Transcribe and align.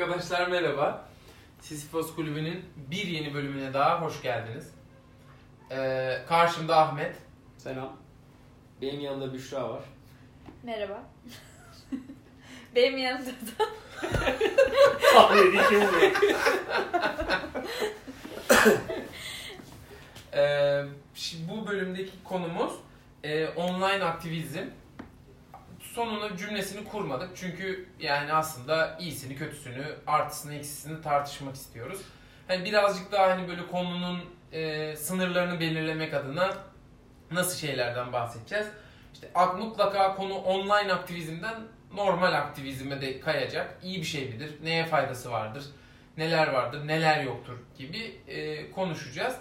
Arkadaşlar 0.00 0.46
merhaba. 0.48 1.08
Sisyphos 1.60 2.14
Kulübü'nün 2.14 2.64
bir 2.90 3.06
yeni 3.06 3.34
bölümüne 3.34 3.74
daha 3.74 4.00
hoş 4.02 4.22
geldiniz. 4.22 4.70
Ee, 5.70 6.18
karşımda 6.28 6.76
Ahmet. 6.76 7.16
Selam. 7.58 7.96
Benim 8.82 9.00
yanımda 9.00 9.34
Büşra 9.34 9.70
var. 9.70 9.82
Merhaba. 10.62 11.02
Benim 12.74 12.98
yanımda 12.98 13.30
da 13.30 13.64
edin 15.38 15.60
kim 15.68 15.80
bu? 15.80 15.86
Ee, 20.32 20.84
şi- 21.14 21.48
bu 21.48 21.66
bölümdeki 21.66 22.12
konumuz 22.24 22.72
e, 23.24 23.46
online 23.48 24.04
aktivizm. 24.04 24.64
Sonunu 25.96 26.36
cümlesini 26.36 26.84
kurmadık 26.84 27.30
çünkü 27.36 27.88
yani 28.00 28.32
aslında 28.32 28.98
iyisini 29.00 29.36
kötüsünü 29.36 29.84
artısını 30.06 30.54
eksisini 30.54 31.02
tartışmak 31.02 31.54
istiyoruz. 31.54 32.00
Hani 32.48 32.64
birazcık 32.64 33.12
daha 33.12 33.30
hani 33.30 33.48
böyle 33.48 33.66
konunun 33.66 34.20
e, 34.52 34.96
sınırlarını 34.96 35.60
belirlemek 35.60 36.14
adına 36.14 36.54
nasıl 37.30 37.58
şeylerden 37.58 38.12
bahsedeceğiz. 38.12 38.66
İşte 39.14 39.28
ak- 39.34 39.58
mutlaka 39.58 40.14
konu 40.14 40.34
online 40.34 40.92
aktivizmden 40.92 41.54
normal 41.94 42.32
aktivizme 42.32 43.00
de 43.00 43.20
kayacak. 43.20 43.78
İyi 43.82 43.98
bir 44.00 44.06
şey 44.06 44.28
midir? 44.28 44.54
Neye 44.62 44.86
faydası 44.86 45.30
vardır? 45.30 45.64
Neler 46.18 46.48
vardır? 46.48 46.86
Neler 46.86 47.22
yoktur? 47.24 47.58
gibi 47.78 48.20
e, 48.28 48.70
konuşacağız. 48.70 49.36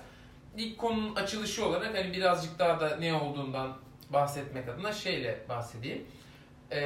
İlk 0.57 0.77
konunun 0.77 1.15
açılışı 1.15 1.65
olarak 1.65 1.97
hani 1.97 2.13
birazcık 2.13 2.59
daha 2.59 2.79
da 2.79 2.95
ne 2.95 3.13
olduğundan 3.13 3.77
bahsetmek 4.09 4.69
adına 4.69 4.93
şeyle 4.93 5.39
bahsedeyim. 5.49 6.05
Ee, 6.71 6.77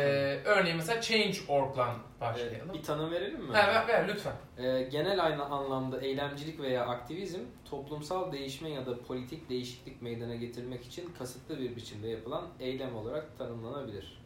örneğin 0.46 0.78
mesela 0.78 1.02
Change.org'la 1.02 1.96
başlayalım. 2.22 2.70
Ee, 2.70 2.74
bir 2.74 2.84
tanım 2.84 3.12
verelim 3.12 3.42
mi? 3.44 3.56
Ha, 3.56 3.68
ver, 3.68 3.88
ver 3.88 4.08
lütfen. 4.08 4.36
Ee, 4.58 4.82
genel 4.82 5.26
aynı 5.26 5.46
anlamda 5.46 6.02
eylemcilik 6.02 6.60
veya 6.60 6.86
aktivizm, 6.86 7.40
toplumsal 7.70 8.32
değişme 8.32 8.70
ya 8.70 8.86
da 8.86 9.02
politik 9.04 9.50
değişiklik 9.50 10.02
meydana 10.02 10.36
getirmek 10.36 10.86
için 10.86 11.14
kasıtlı 11.20 11.60
bir 11.60 11.76
biçimde 11.76 12.08
yapılan 12.08 12.48
eylem 12.60 12.96
olarak 12.96 13.38
tanımlanabilir. 13.38 14.20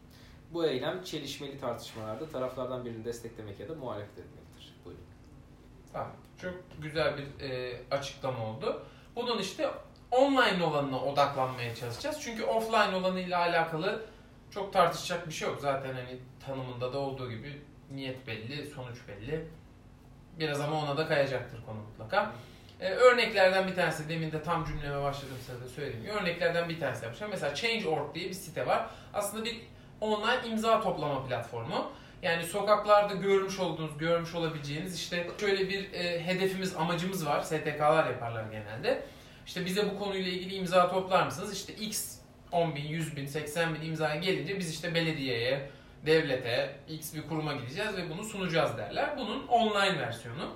Bu 0.53 0.65
eylem 0.65 1.03
çelişmeli 1.03 1.59
tartışmalarda 1.59 2.29
taraflardan 2.29 2.85
birini 2.85 3.05
desteklemek 3.05 3.59
ya 3.59 3.69
da 3.69 3.75
muhalefet 3.75 4.17
etmektir. 4.17 4.75
Buyurun. 4.85 5.03
Tamam. 5.93 6.11
Çok 6.41 6.53
güzel 6.81 7.13
bir 7.17 7.49
e, 7.49 7.81
açıklama 7.91 8.45
oldu. 8.45 8.83
Bunun 9.15 9.37
işte 9.39 9.69
online 10.11 10.63
olanına 10.63 11.03
odaklanmaya 11.03 11.75
çalışacağız. 11.75 12.17
Çünkü 12.21 12.43
offline 12.43 12.95
olanıyla 12.95 13.39
alakalı 13.39 14.05
çok 14.53 14.73
tartışacak 14.73 15.27
bir 15.27 15.33
şey 15.33 15.47
yok. 15.47 15.61
Zaten 15.61 15.93
hani 15.93 16.17
tanımında 16.45 16.93
da 16.93 16.97
olduğu 16.97 17.31
gibi 17.31 17.61
niyet 17.91 18.27
belli, 18.27 18.65
sonuç 18.65 18.97
belli. 19.07 19.45
Biraz 20.39 20.61
ama 20.61 20.79
ona 20.83 20.97
da 20.97 21.07
kayacaktır 21.07 21.65
konu 21.65 21.77
mutlaka. 21.77 22.31
Ee, 22.79 22.89
örneklerden 22.89 23.67
bir 23.67 23.75
tanesi, 23.75 24.09
demin 24.09 24.31
de 24.31 24.43
tam 24.43 24.65
cümleme 24.65 25.03
başladığım 25.03 25.37
sırada 25.45 25.67
söylediğim 25.67 26.01
gibi 26.01 26.13
örneklerden 26.13 26.69
bir 26.69 26.79
tanesi 26.79 27.05
yapacağım. 27.05 27.31
Mesela 27.31 27.55
Change.org 27.55 28.15
diye 28.15 28.29
bir 28.29 28.33
site 28.33 28.67
var. 28.67 28.85
Aslında 29.13 29.45
bir 29.45 29.61
online 30.01 30.47
imza 30.47 30.81
toplama 30.81 31.25
platformu. 31.25 31.91
Yani 32.21 32.43
sokaklarda 32.43 33.13
görmüş 33.13 33.59
olduğunuz, 33.59 33.97
görmüş 33.97 34.35
olabileceğiniz 34.35 34.95
işte 34.95 35.27
şöyle 35.39 35.69
bir 35.69 35.93
e, 35.93 36.25
hedefimiz, 36.25 36.75
amacımız 36.75 37.25
var. 37.25 37.41
STK'lar 37.41 38.09
yaparlar 38.09 38.43
genelde. 38.51 39.03
İşte 39.45 39.65
bize 39.65 39.91
bu 39.91 39.99
konuyla 39.99 40.31
ilgili 40.31 40.55
imza 40.55 40.89
toplar 40.89 41.25
mısınız? 41.25 41.53
İşte 41.53 41.73
X 41.73 42.22
10 42.53 42.75
bin, 42.75 42.87
100 42.87 43.15
bin, 43.15 43.25
80 43.25 43.75
bin 43.75 43.81
imzaya 43.81 44.15
gelince 44.15 44.59
biz 44.59 44.73
işte 44.73 44.95
belediyeye, 44.95 45.69
devlete, 46.05 46.75
X 46.89 47.15
bir 47.15 47.21
kuruma 47.21 47.53
gideceğiz 47.53 47.97
ve 47.97 48.09
bunu 48.09 48.23
sunacağız 48.23 48.77
derler. 48.77 49.17
Bunun 49.17 49.47
online 49.47 49.99
versiyonu. 49.99 50.53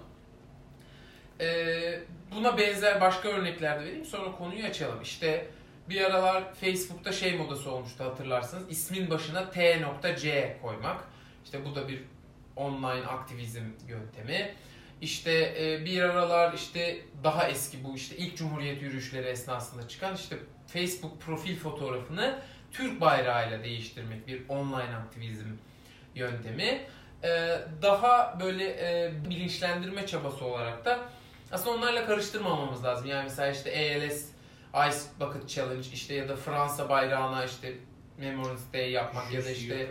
Ee, 1.42 2.00
buna 2.36 2.58
benzer 2.58 3.02
başka 3.02 3.30
örnekler 3.30 3.80
de 3.80 3.86
vereyim 3.86 4.06
sonra 4.06 4.32
konuyu 4.32 4.66
açalım. 4.66 5.02
İşte 5.02 5.48
bir 5.90 6.02
aralar 6.02 6.54
Facebook'ta 6.54 7.12
şey 7.12 7.38
modası 7.38 7.72
olmuştu 7.72 8.04
hatırlarsınız. 8.04 8.64
İsmin 8.70 9.10
başına 9.10 9.50
T.C 9.50 10.58
koymak. 10.62 11.04
İşte 11.46 11.66
bu 11.66 11.76
da 11.76 11.88
bir 11.88 12.04
online 12.56 13.06
aktivizm 13.08 13.64
yöntemi. 13.88 14.56
İşte 15.02 15.56
e, 15.60 15.86
bir 15.86 16.02
aralar 16.02 16.54
işte 16.54 16.98
daha 17.24 17.48
eski 17.48 17.84
bu 17.84 17.96
işte 17.96 18.18
ilk 18.18 18.38
Cumhuriyet 18.38 18.82
yürüyüşleri 18.82 19.28
esnasında 19.28 19.88
çıkan 19.88 20.16
işte 20.16 20.36
Facebook 20.68 21.22
profil 21.22 21.58
fotoğrafını 21.58 22.40
Türk 22.72 23.02
bayrağıyla 23.02 23.64
değiştirmek 23.64 24.28
bir 24.28 24.50
online 24.50 24.96
aktivizm 25.06 25.48
yöntemi. 26.16 26.82
E, 27.24 27.60
daha 27.82 28.38
böyle 28.40 28.66
e, 28.66 29.12
bilinçlendirme 29.30 30.08
çabası 30.08 30.46
olarak 30.46 30.86
da 30.86 31.00
aslında 31.52 31.78
onlarla 31.78 32.06
karıştırmamamız 32.06 32.84
lazım. 32.84 33.08
Yani 33.08 33.24
mesela 33.24 33.52
işte 33.52 33.70
ALS 33.72 34.26
Ice 34.90 35.00
Bucket 35.20 35.50
Challenge 35.50 35.88
işte 35.94 36.14
ya 36.14 36.30
da 36.30 36.36
Fransa 36.36 36.90
bayrağına 36.90 37.46
işte 37.46 37.74
Memorial 38.18 38.58
Day 38.74 38.92
yapmak 38.92 39.34
ya 39.34 39.46
da 39.46 39.50
işte 39.50 39.88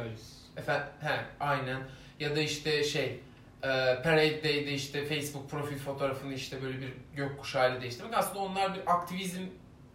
Efendim, 0.56 0.86
he, 1.00 1.20
aynen. 1.40 1.82
Ya 2.20 2.36
da 2.36 2.40
işte 2.40 2.84
şey, 2.84 3.20
e, 3.62 3.68
Parade 4.02 4.44
Day'de 4.44 4.72
işte 4.72 5.04
Facebook 5.04 5.50
profil 5.50 5.78
fotoğrafını 5.78 6.34
işte 6.34 6.62
böyle 6.62 6.80
bir 6.80 6.92
gökkuşağıyla 7.16 7.80
değiştirmek. 7.80 8.14
Aslında 8.14 8.38
onlar 8.38 8.74
bir 8.74 8.80
aktivizm 8.86 9.42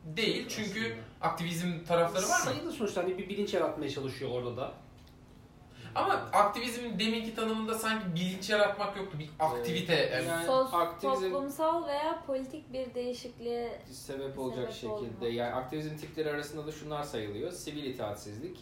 değil. 0.05 0.45
Çünkü 0.49 0.79
Aslında. 0.81 1.01
aktivizm 1.21 1.83
tarafları 1.87 2.23
var 2.23 2.39
mı? 2.39 2.45
Sayılı 2.45 2.71
sonuçta 2.71 3.03
hani 3.03 3.17
bir 3.17 3.29
bilinç 3.29 3.53
yaratmaya 3.53 3.89
çalışıyor 3.89 4.31
orada 4.31 4.57
da. 4.57 4.73
Ama 5.95 6.13
aktivizmin 6.33 6.99
deminki 6.99 7.35
tanımında 7.35 7.73
sanki 7.75 8.05
bilinç 8.15 8.49
yaratmak 8.49 8.97
yoktu. 8.97 9.19
Bir 9.19 9.29
aktivite. 9.39 9.93
Ee, 9.95 10.15
yani. 10.15 10.27
Yani 10.27 10.45
sos- 10.47 10.71
aktivizm- 10.71 11.31
toplumsal 11.31 11.87
veya 11.87 12.23
politik 12.27 12.73
bir 12.73 12.93
değişikliğe 12.95 13.79
sebep 13.91 14.39
olacak 14.39 14.73
Sebep 14.73 14.73
şekilde 14.99 15.25
olma. 15.25 15.35
yani 15.35 15.53
aktivizm 15.53 15.97
tipleri 15.97 16.29
arasında 16.29 16.67
da 16.67 16.71
şunlar 16.71 17.03
sayılıyor. 17.03 17.51
Sivil 17.51 17.83
itaatsizlik, 17.83 18.59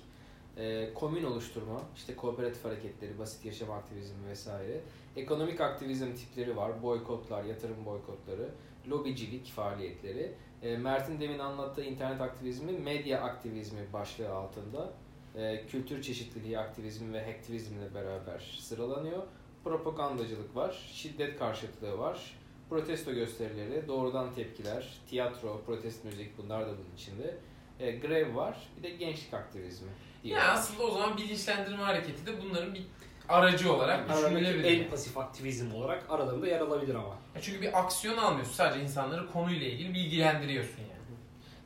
e, 0.57 0.94
komün 0.94 1.23
oluşturma, 1.23 1.81
işte 1.95 2.16
kooperatif 2.16 2.66
hareketleri, 2.66 3.19
basit 3.19 3.45
yaşam 3.45 3.71
aktivizmi 3.71 4.27
vesaire. 4.29 4.81
Ekonomik 5.16 5.61
aktivizm 5.61 6.13
tipleri 6.16 6.57
var. 6.57 6.83
Boykotlar, 6.83 7.44
yatırım 7.44 7.85
boykotları, 7.85 8.50
lobicilik 8.89 9.51
faaliyetleri. 9.51 10.33
E, 10.64 10.78
Mert'in 10.78 11.20
demin 11.20 11.40
anlattığı 11.40 11.84
internet 11.84 12.22
aktivizmi 12.22 12.72
medya 12.72 13.22
aktivizmi 13.22 13.94
başlığı 13.94 14.34
altında 14.34 14.94
e, 15.36 15.66
kültür 15.68 16.02
çeşitliliği 16.02 16.59
aktivizmi 16.59 17.14
ve 17.14 17.25
hacktivizmle 17.25 17.94
beraber 17.94 18.59
sıralanıyor. 18.59 19.24
Propagandacılık 19.64 20.56
var, 20.56 20.90
şiddet 20.94 21.40
karşıtlığı 21.40 21.98
var, 21.98 22.38
protesto 22.69 23.14
gösterileri, 23.14 23.88
doğrudan 23.88 24.34
tepkiler, 24.34 24.88
tiyatro, 25.09 25.62
protest 25.66 26.06
müzik 26.06 26.38
bunlar 26.38 26.62
da 26.62 26.72
bunun 26.72 26.96
içinde. 26.96 27.38
E, 27.80 27.92
grev 27.92 28.36
var, 28.36 28.68
bir 28.78 28.84
de 28.84 28.90
gençlik 28.90 29.34
aktivizmi. 29.34 29.90
Yani 30.24 30.44
aslında 30.44 30.84
o 30.84 30.92
zaman 30.92 31.18
bilinçlendirme 31.18 31.84
hareketi 31.84 32.25
de 32.25 32.31
bunların 32.42 32.74
bir 32.74 32.86
aracı 33.29 33.73
olarak 33.73 34.09
düşünülebilir. 34.09 34.81
en 34.81 34.90
pasif 34.90 35.17
aktivizm 35.17 35.75
olarak 35.75 36.03
aralarında 36.09 36.47
yer 36.47 36.59
alabilir 36.62 36.95
ama. 36.95 37.17
Çünkü 37.41 37.62
bir 37.62 37.79
aksiyon 37.79 38.17
almıyorsun. 38.17 38.53
Sadece 38.53 38.84
insanları 38.84 39.31
konuyla 39.31 39.67
ilgili 39.67 39.94
bilgilendiriyorsun 39.94 40.79
yani. 40.79 40.90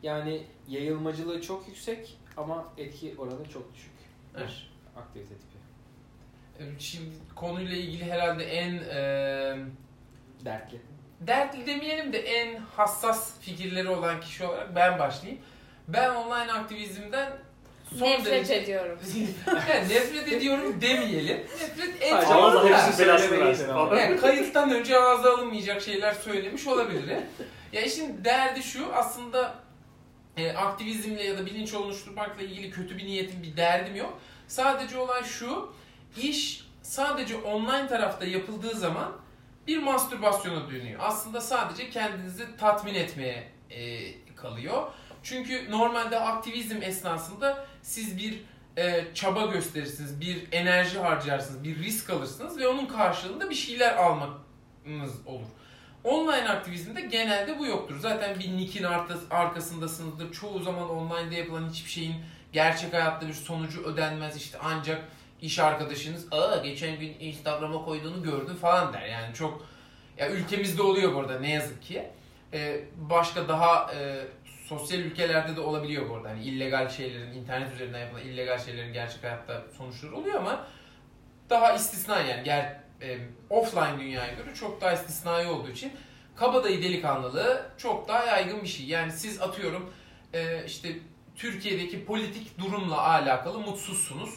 Yani 0.03 0.43
yayılmacılığı 0.67 1.41
çok 1.41 1.67
yüksek 1.67 2.17
ama 2.37 2.65
etki 2.77 3.15
oranı 3.17 3.49
çok 3.53 3.73
düşük. 3.73 3.91
Evet. 4.37 4.51
aktivite 4.97 5.33
tipi. 5.35 5.57
Ee, 6.59 6.79
Şimdi 6.79 7.09
konuyla 7.35 7.77
ilgili 7.77 8.11
herhalde 8.11 8.43
en 8.45 8.73
e, 8.73 9.65
Dertli. 10.45 10.81
dertli 11.21 11.65
demeyelim 11.67 12.13
de 12.13 12.19
en 12.19 12.57
hassas 12.75 13.39
fikirleri 13.39 13.89
olan 13.89 14.21
kişi 14.21 14.45
olarak 14.45 14.75
ben 14.75 14.99
başlayayım. 14.99 15.41
Ben 15.87 16.15
online 16.15 16.53
aktivizmden 16.53 17.33
son 17.99 18.11
nefret 18.11 18.25
derece... 18.25 18.55
ediyorum. 18.55 18.99
yani 19.47 19.89
nefret 19.89 20.33
ediyorum 20.33 20.81
demeyelim. 20.81 21.37
Nefret 21.37 22.01
ama. 23.69 23.85
falan. 23.89 23.99
Yani 23.99 24.17
kayıttan 24.17 24.71
önce 24.71 24.99
ağza 24.99 25.33
alınmayacak 25.33 25.81
şeyler 25.81 26.13
söylemiş 26.13 26.67
olabilir. 26.67 27.17
ya 27.73 27.81
işin 27.81 28.23
derdi 28.23 28.63
şu 28.63 28.95
aslında 28.95 29.55
e, 30.37 30.51
aktivizmle 30.51 31.23
ya 31.23 31.37
da 31.37 31.45
bilinç 31.45 31.73
oluşturmakla 31.73 32.43
ilgili 32.43 32.71
kötü 32.71 32.97
bir 32.97 33.05
niyetim, 33.05 33.43
bir 33.43 33.57
derdim 33.57 33.95
yok. 33.95 34.19
Sadece 34.47 34.97
olay 34.97 35.23
şu, 35.23 35.73
iş 36.17 36.63
sadece 36.81 37.35
online 37.35 37.87
tarafta 37.87 38.25
yapıldığı 38.25 38.77
zaman 38.77 39.11
bir 39.67 39.83
mastürbasyona 39.83 40.69
dönüyor. 40.69 40.99
Aslında 41.03 41.41
sadece 41.41 41.89
kendinizi 41.89 42.57
tatmin 42.57 42.93
etmeye 42.93 43.47
e, 43.69 44.11
kalıyor. 44.35 44.87
Çünkü 45.23 45.71
normalde 45.71 46.19
aktivizm 46.19 46.81
esnasında 46.81 47.65
siz 47.81 48.17
bir 48.17 48.41
e, 48.77 49.05
çaba 49.13 49.45
gösterirsiniz, 49.45 50.21
bir 50.21 50.47
enerji 50.51 50.99
harcarsınız, 50.99 51.63
bir 51.63 51.79
risk 51.83 52.09
alırsınız 52.09 52.57
ve 52.59 52.67
onun 52.67 52.85
karşılığında 52.85 53.49
bir 53.49 53.55
şeyler 53.55 53.95
almanız 53.97 55.25
olur. 55.25 55.47
Online 56.03 56.49
aktivizmde 56.49 57.01
genelde 57.01 57.59
bu 57.59 57.65
yoktur. 57.65 57.99
Zaten 57.99 58.39
bir 58.39 58.57
nick'in 58.57 58.83
arka- 58.83 59.29
arkasındasınızdır. 59.35 60.31
Çoğu 60.31 60.59
zaman 60.59 60.89
online'da 60.89 61.35
yapılan 61.35 61.69
hiçbir 61.69 61.89
şeyin 61.89 62.15
gerçek 62.53 62.93
hayatta 62.93 63.27
bir 63.27 63.33
sonucu 63.33 63.83
ödenmez. 63.83 64.37
İşte 64.37 64.57
ancak 64.63 65.01
iş 65.41 65.59
arkadaşınız 65.59 66.33
aa 66.33 66.57
geçen 66.57 66.99
gün 66.99 67.15
Instagram'a 67.19 67.85
koyduğunu 67.85 68.23
gördüm 68.23 68.55
falan 68.55 68.93
der. 68.93 69.05
Yani 69.05 69.33
çok 69.33 69.65
ya 70.17 70.29
ülkemizde 70.29 70.81
oluyor 70.81 71.15
burada 71.15 71.39
ne 71.39 71.51
yazık 71.51 71.81
ki. 71.83 72.03
Ee, 72.53 72.83
başka 72.97 73.47
daha 73.47 73.93
e, 73.93 74.27
sosyal 74.65 74.99
ülkelerde 74.99 75.55
de 75.55 75.59
olabiliyor 75.59 76.09
bu 76.09 76.15
arada. 76.15 76.29
Hani 76.29 76.43
illegal 76.43 76.89
şeylerin, 76.89 77.33
internet 77.33 77.73
üzerinden 77.73 77.99
yapılan 77.99 78.23
illegal 78.23 78.59
şeylerin 78.59 78.93
gerçek 78.93 79.23
hayatta 79.23 79.63
sonuçları 79.77 80.15
oluyor 80.15 80.35
ama 80.35 80.67
daha 81.49 81.73
istisna 81.73 82.19
yani 82.19 82.43
ger, 82.43 82.79
e, 83.01 83.17
offline 83.49 83.99
dünyaya 83.99 84.33
göre 84.33 84.53
çok 84.53 84.81
daha 84.81 84.93
istisnai 84.93 85.47
olduğu 85.47 85.69
için 85.69 85.91
kabadayı 86.35 86.83
delikanlılığı 86.83 87.71
çok 87.77 88.07
daha 88.07 88.25
yaygın 88.25 88.63
bir 88.63 88.67
şey. 88.67 88.85
Yani 88.85 89.11
siz 89.11 89.41
atıyorum 89.41 89.93
e, 90.33 90.65
işte 90.65 90.89
Türkiye'deki 91.35 92.05
politik 92.05 92.59
durumla 92.59 93.07
alakalı 93.07 93.59
mutsuzsunuz. 93.59 94.29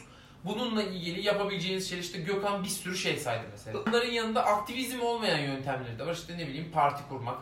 Bununla 0.44 0.82
ilgili 0.82 1.26
yapabileceğiniz 1.26 1.90
şey 1.90 1.99
işte 1.99 2.19
Gökhan 2.20 2.64
bir 2.64 2.69
sürü 2.69 2.96
şey 2.96 3.17
saydı 3.17 3.44
mesela. 3.50 3.87
Bunların 3.87 4.11
yanında 4.11 4.46
aktivizm 4.46 5.00
olmayan 5.00 5.38
yöntemleri 5.38 5.99
de 5.99 6.06
var. 6.06 6.12
İşte 6.14 6.38
ne 6.38 6.49
bileyim 6.49 6.70
parti 6.73 7.02
kurmak, 7.08 7.38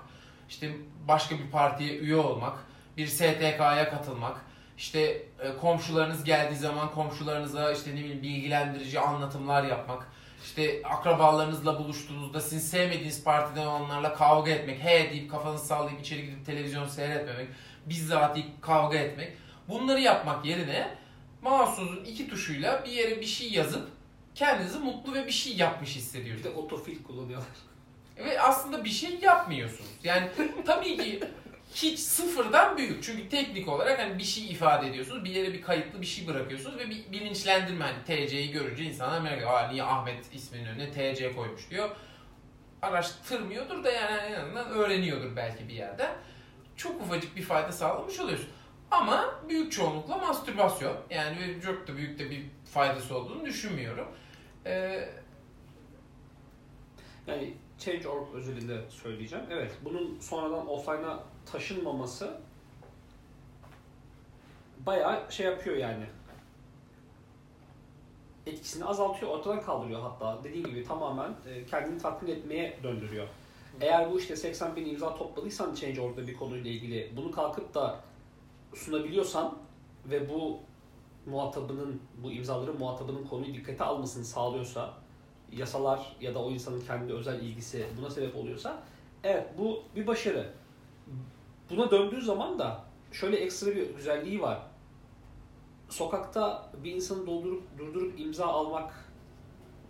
işte 0.48 0.72
başka 1.08 1.38
bir 1.38 1.50
partiye 1.50 1.98
üye 1.98 2.16
olmak, 2.16 2.58
bir 2.96 3.06
STK'ya 3.06 3.90
katılmak, 3.90 4.40
işte 4.78 5.00
e, 5.40 5.56
komşularınız 5.60 6.24
geldiği 6.24 6.56
zaman 6.56 6.90
komşularınıza 6.90 7.72
işte 7.72 7.90
ne 7.90 7.96
bileyim 7.96 8.22
bilgilendirici 8.22 9.00
anlatımlar 9.00 9.64
yapmak, 9.64 10.08
işte 10.44 10.82
akrabalarınızla 10.84 11.78
buluştuğunuzda 11.78 12.40
sizin 12.40 12.58
sevmediğiniz 12.58 13.24
partiden 13.24 13.66
olanlarla 13.66 14.14
kavga 14.14 14.50
etmek, 14.50 14.84
he 14.84 15.10
deyip 15.10 15.30
kafanızı 15.30 15.66
sallayıp 15.66 16.00
içeri 16.00 16.26
gidip 16.26 16.46
televizyon 16.46 16.88
seyretmemek, 16.88 17.48
bizzat 17.86 18.38
kavga 18.60 18.98
etmek. 18.98 19.32
Bunları 19.68 20.00
yapmak 20.00 20.44
yerine 20.44 20.88
mouse'unuzun 21.42 22.04
iki 22.04 22.28
tuşuyla 22.28 22.84
bir 22.84 22.90
yere 22.90 23.20
bir 23.20 23.26
şey 23.26 23.52
yazıp 23.52 23.88
kendinizi 24.34 24.78
mutlu 24.78 25.14
ve 25.14 25.26
bir 25.26 25.32
şey 25.32 25.56
yapmış 25.56 25.90
Bir 25.90 26.00
hissediyorsunuz. 26.00 26.44
de 26.44 26.58
otofil 26.58 27.02
kullanıyorlar. 27.02 27.48
Ve 28.16 28.40
aslında 28.40 28.84
bir 28.84 28.90
şey 28.90 29.18
yapmıyorsunuz. 29.18 29.90
Yani 30.04 30.28
tabii 30.66 30.96
ki 30.96 31.20
hiç 31.74 31.98
sıfırdan 31.98 32.76
büyük. 32.76 33.02
Çünkü 33.04 33.28
teknik 33.28 33.68
olarak 33.68 33.98
hani 33.98 34.18
bir 34.18 34.24
şey 34.24 34.50
ifade 34.50 34.88
ediyorsunuz. 34.88 35.24
Bir 35.24 35.30
yere 35.30 35.52
bir 35.52 35.62
kayıtlı 35.62 36.00
bir 36.00 36.06
şey 36.06 36.26
bırakıyorsunuz 36.26 36.78
ve 36.78 36.90
bir 36.90 37.12
bilinçlendirme. 37.12 37.84
Hani 37.84 38.04
TC'yi 38.04 38.50
görünce 38.50 38.84
insanlar 38.84 39.20
merak 39.20 39.36
ediyor. 39.38 39.52
Aa 39.52 39.68
niye 39.68 39.82
Ahmet 39.82 40.34
isminin 40.34 40.64
önüne 40.66 40.90
TC 40.90 41.32
koymuş 41.32 41.70
diyor. 41.70 41.90
Araştırmıyordur 42.82 43.84
da 43.84 43.90
yani 43.90 44.20
en 44.20 44.40
azından 44.40 44.70
öğreniyordur 44.70 45.36
belki 45.36 45.68
bir 45.68 45.74
yerde. 45.74 46.08
Çok 46.76 47.00
ufacık 47.02 47.36
bir 47.36 47.42
fayda 47.42 47.72
sağlamış 47.72 48.20
oluyorsun. 48.20 48.48
Ama 48.90 49.40
büyük 49.48 49.72
çoğunlukla 49.72 50.16
mastürbasyon. 50.18 50.96
Yani 51.10 51.36
çok 51.64 51.88
da 51.88 51.96
büyük 51.96 52.18
de 52.18 52.30
bir 52.30 52.42
faydası 52.72 53.16
olduğunu 53.16 53.44
düşünmüyorum. 53.44 54.08
Ee, 54.66 55.08
Yani 57.26 57.54
Change.org 57.78 58.34
özelinde 58.34 58.80
söyleyeceğim. 58.90 59.44
Evet, 59.50 59.72
bunun 59.84 60.18
sonradan 60.20 60.68
offline'a 60.68 61.22
taşınmaması 61.52 62.40
bayağı 64.86 65.32
şey 65.32 65.46
yapıyor 65.46 65.76
yani. 65.76 66.04
Etkisini 68.46 68.84
azaltıyor, 68.84 69.32
ortadan 69.32 69.62
kaldırıyor 69.62 70.00
hatta. 70.00 70.44
Dediğim 70.44 70.66
gibi 70.66 70.84
tamamen 70.84 71.34
e, 71.48 71.66
kendini 71.66 71.98
tatmin 71.98 72.30
etmeye 72.30 72.78
döndürüyor. 72.82 73.28
Eğer 73.80 74.12
bu 74.12 74.20
işte 74.20 74.36
80 74.36 74.76
bin 74.76 74.86
imza 74.86 75.14
topladıysan 75.14 75.74
Change.org'da 75.74 76.26
bir 76.26 76.36
konuyla 76.36 76.70
ilgili 76.70 77.12
bunu 77.16 77.30
kalkıp 77.30 77.74
da 77.74 78.00
sunabiliyorsan 78.74 79.58
ve 80.06 80.28
bu 80.28 80.60
muhatabının, 81.26 82.02
bu 82.22 82.32
imzaların 82.32 82.78
muhatabının 82.78 83.26
konuyu 83.26 83.54
dikkate 83.54 83.84
almasını 83.84 84.24
sağlıyorsa 84.24 84.94
yasalar 85.52 86.16
ya 86.20 86.34
da 86.34 86.44
o 86.44 86.50
insanın 86.50 86.80
kendi 86.80 87.12
özel 87.12 87.40
ilgisi 87.40 87.86
buna 87.98 88.10
sebep 88.10 88.36
oluyorsa 88.36 88.82
evet 89.24 89.46
bu 89.58 89.82
bir 89.96 90.06
başarı. 90.06 90.52
Buna 91.70 91.90
döndüğü 91.90 92.22
zaman 92.22 92.58
da 92.58 92.84
şöyle 93.12 93.36
ekstra 93.36 93.76
bir 93.76 93.94
güzelliği 93.94 94.42
var. 94.42 94.62
Sokakta 95.88 96.70
bir 96.84 96.92
insanı 96.92 97.26
doldurup 97.26 97.78
durdurup 97.78 98.20
imza 98.20 98.46
almak 98.46 98.94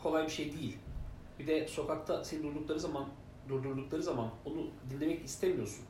kolay 0.03 0.25
bir 0.25 0.31
şey 0.31 0.53
değil. 0.53 0.77
Bir 1.39 1.47
de 1.47 1.69
sokakta 1.69 2.25
seni 2.25 2.43
durdurdukları 2.43 2.81
zaman 2.81 3.07
durdurdukları 3.49 4.03
zaman 4.03 4.31
onu 4.45 4.67
dinlemek 4.91 5.25
istemiyorsun. 5.25 5.85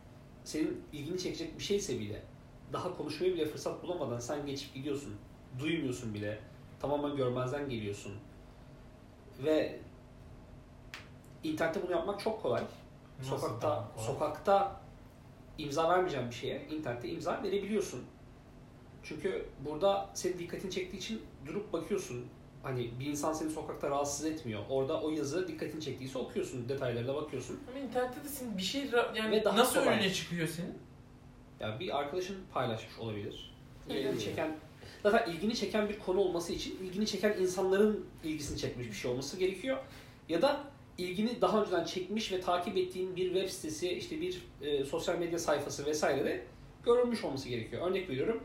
Senin 0.44 0.80
ilgini 0.92 1.18
çekecek 1.18 1.58
bir 1.58 1.64
şeyse 1.64 2.00
bile 2.00 2.22
daha 2.72 2.96
konuşmaya 2.96 3.34
bile 3.34 3.46
fırsat 3.46 3.82
bulamadan 3.82 4.18
sen 4.18 4.46
geçip 4.46 4.74
gidiyorsun. 4.74 5.14
Duymuyorsun 5.58 6.14
bile. 6.14 6.38
Tamamen 6.80 7.16
görmezden 7.16 7.68
geliyorsun. 7.68 8.12
Ve 9.38 9.78
internette 11.42 11.82
bunu 11.82 11.90
yapmak 11.90 12.20
çok 12.20 12.42
kolay. 12.42 12.62
Nasıl 13.18 13.30
sokakta 13.30 13.88
kolay? 13.94 14.06
sokakta 14.06 14.80
imza 15.58 15.88
vermeyeceğin 15.88 16.30
bir 16.30 16.34
şeye 16.34 16.66
internette 16.70 17.08
imza 17.08 17.42
verebiliyorsun. 17.42 18.04
Çünkü 19.02 19.46
burada 19.64 20.10
senin 20.14 20.38
dikkatini 20.38 20.70
çektiği 20.70 20.96
için 20.96 21.22
durup 21.46 21.72
bakıyorsun. 21.72 22.26
Hani 22.62 22.90
bir 23.00 23.06
insan 23.06 23.32
seni 23.32 23.50
sokakta 23.50 23.90
rahatsız 23.90 24.26
etmiyor. 24.26 24.62
Orada 24.70 25.00
o 25.00 25.10
yazı 25.10 25.48
dikkatini 25.48 25.80
çektiyse 25.82 26.18
okuyorsun, 26.18 26.68
detaylarına 26.68 27.14
bakıyorsun. 27.14 27.60
Ama 27.70 27.78
internette 27.78 28.24
de 28.24 28.28
senin 28.28 28.58
bir 28.58 28.62
şey 28.62 28.90
yani 29.14 29.36
Ve 29.36 29.44
daha 29.44 29.56
nasıl 29.56 29.80
kolay. 29.80 29.94
önüne 29.98 30.12
çıkıyor 30.12 30.48
senin? 30.48 30.78
Yani 31.60 31.80
bir 31.80 31.98
arkadaşın 31.98 32.36
paylaşmış 32.52 32.98
olabilir. 32.98 33.54
İlgini 33.88 34.20
çeken 34.20 34.56
zaten 35.04 35.32
ilgini 35.32 35.54
çeken 35.54 35.88
bir 35.88 35.98
konu 35.98 36.20
olması 36.20 36.52
için 36.52 36.78
ilgini 36.82 37.06
çeken 37.06 37.32
insanların 37.40 38.06
ilgisini 38.24 38.58
çekmiş 38.58 38.86
bir 38.86 38.92
şey 38.92 39.10
olması 39.10 39.36
gerekiyor. 39.36 39.78
Ya 40.28 40.42
da 40.42 40.60
ilgini 40.98 41.40
daha 41.40 41.60
önceden 41.60 41.84
çekmiş 41.84 42.32
ve 42.32 42.40
takip 42.40 42.76
ettiğin 42.76 43.16
bir 43.16 43.34
web 43.34 43.48
sitesi, 43.48 43.92
işte 43.92 44.20
bir 44.20 44.46
e, 44.62 44.84
sosyal 44.84 45.18
medya 45.18 45.38
sayfası 45.38 45.86
vesaire 45.86 46.24
de 46.24 46.46
görülmüş 46.84 47.24
olması 47.24 47.48
gerekiyor. 47.48 47.90
Örnek 47.90 48.10
veriyorum. 48.10 48.42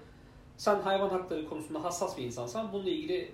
Sen 0.58 0.80
hayvan 0.80 1.10
hakları 1.10 1.46
konusunda 1.46 1.84
hassas 1.84 2.18
bir 2.18 2.24
insansan 2.24 2.74
bununla 2.74 2.90
ilgili 2.90 3.32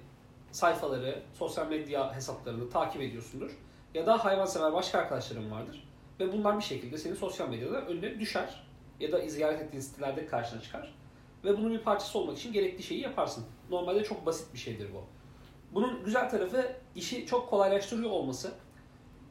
sayfaları, 0.51 1.23
sosyal 1.33 1.67
medya 1.67 2.15
hesaplarını 2.15 2.69
takip 2.69 3.01
ediyorsundur. 3.01 3.51
Ya 3.93 4.05
da 4.05 4.25
hayvansever 4.25 4.73
başka 4.73 4.99
arkadaşların 4.99 5.51
vardır. 5.51 5.87
Ve 6.19 6.33
bunlar 6.33 6.57
bir 6.57 6.63
şekilde 6.63 6.97
senin 6.97 7.15
sosyal 7.15 7.49
medyada 7.49 7.81
önüne 7.81 8.19
düşer. 8.19 8.65
Ya 8.99 9.11
da 9.11 9.27
ziyaret 9.27 9.61
ettiğin 9.61 9.81
sitelerde 9.81 10.25
karşına 10.25 10.61
çıkar. 10.61 10.95
Ve 11.45 11.57
bunun 11.57 11.73
bir 11.73 11.79
parçası 11.79 12.19
olmak 12.19 12.37
için 12.37 12.53
gerekli 12.53 12.83
şeyi 12.83 13.01
yaparsın. 13.01 13.45
Normalde 13.69 14.03
çok 14.03 14.25
basit 14.25 14.53
bir 14.53 14.59
şeydir 14.59 14.89
bu. 14.93 15.03
Bunun 15.73 16.03
güzel 16.03 16.29
tarafı 16.29 16.75
işi 16.95 17.25
çok 17.25 17.49
kolaylaştırıyor 17.49 18.09
olması. 18.09 18.53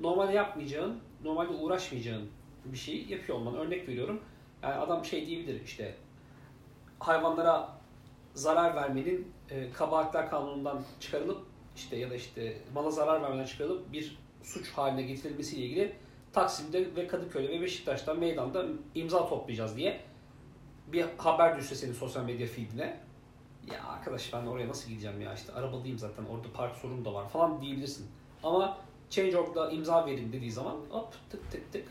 Normalde 0.00 0.33
yapmayacağın, 0.33 1.00
normalde 1.25 1.52
uğraşmayacağın 1.52 2.30
bir 2.64 2.76
şeyi 2.76 3.12
yapıyor 3.12 3.38
olman. 3.38 3.54
Örnek 3.54 3.88
veriyorum. 3.88 4.21
Yani 4.62 4.75
adam 4.75 5.04
şey 5.04 5.26
diyebilir 5.26 5.62
işte 5.64 5.94
hayvanlara 6.99 7.68
zarar 8.35 8.76
vermenin 8.76 9.33
e, 9.50 9.73
kabahatler 9.73 10.30
kanunundan 10.30 10.83
çıkarılıp 11.00 11.38
işte 11.76 11.97
ya 11.97 12.11
da 12.11 12.14
işte 12.14 12.59
mala 12.75 12.90
zarar 12.90 13.23
vermeden 13.23 13.44
çıkarılıp 13.44 13.92
bir 13.92 14.18
suç 14.42 14.71
haline 14.73 15.02
getirilmesiyle 15.02 15.64
ilgili 15.64 15.97
Taksim'de 16.33 16.97
ve 16.97 17.06
Kadıköy'de 17.06 17.49
ve 17.49 17.61
Beşiktaş'ta 17.61 18.14
meydanda 18.14 18.66
imza 18.94 19.28
toplayacağız 19.28 19.76
diye 19.76 20.00
bir 20.87 21.05
haber 21.17 21.59
düşse 21.59 21.75
senin 21.75 21.93
sosyal 21.93 22.25
medya 22.25 22.47
feedine 22.47 23.00
ya 23.73 23.85
arkadaş 23.85 24.33
ben 24.33 24.47
oraya 24.47 24.69
nasıl 24.69 24.88
gideceğim 24.88 25.21
ya 25.21 25.35
işte 25.35 25.53
arabadayım 25.53 25.99
zaten 25.99 26.25
orada 26.25 26.53
park 26.55 26.76
sorunu 26.76 27.05
da 27.05 27.14
var 27.14 27.29
falan 27.29 27.62
diyebilirsin. 27.62 28.07
Ama 28.43 28.79
Change.org'da 29.11 29.71
imza 29.71 30.07
verin 30.07 30.33
dediği 30.33 30.53
zaman 30.53 30.76
hop 30.91 31.12
tık 31.31 31.50
tık 31.50 31.73
tık 31.73 31.87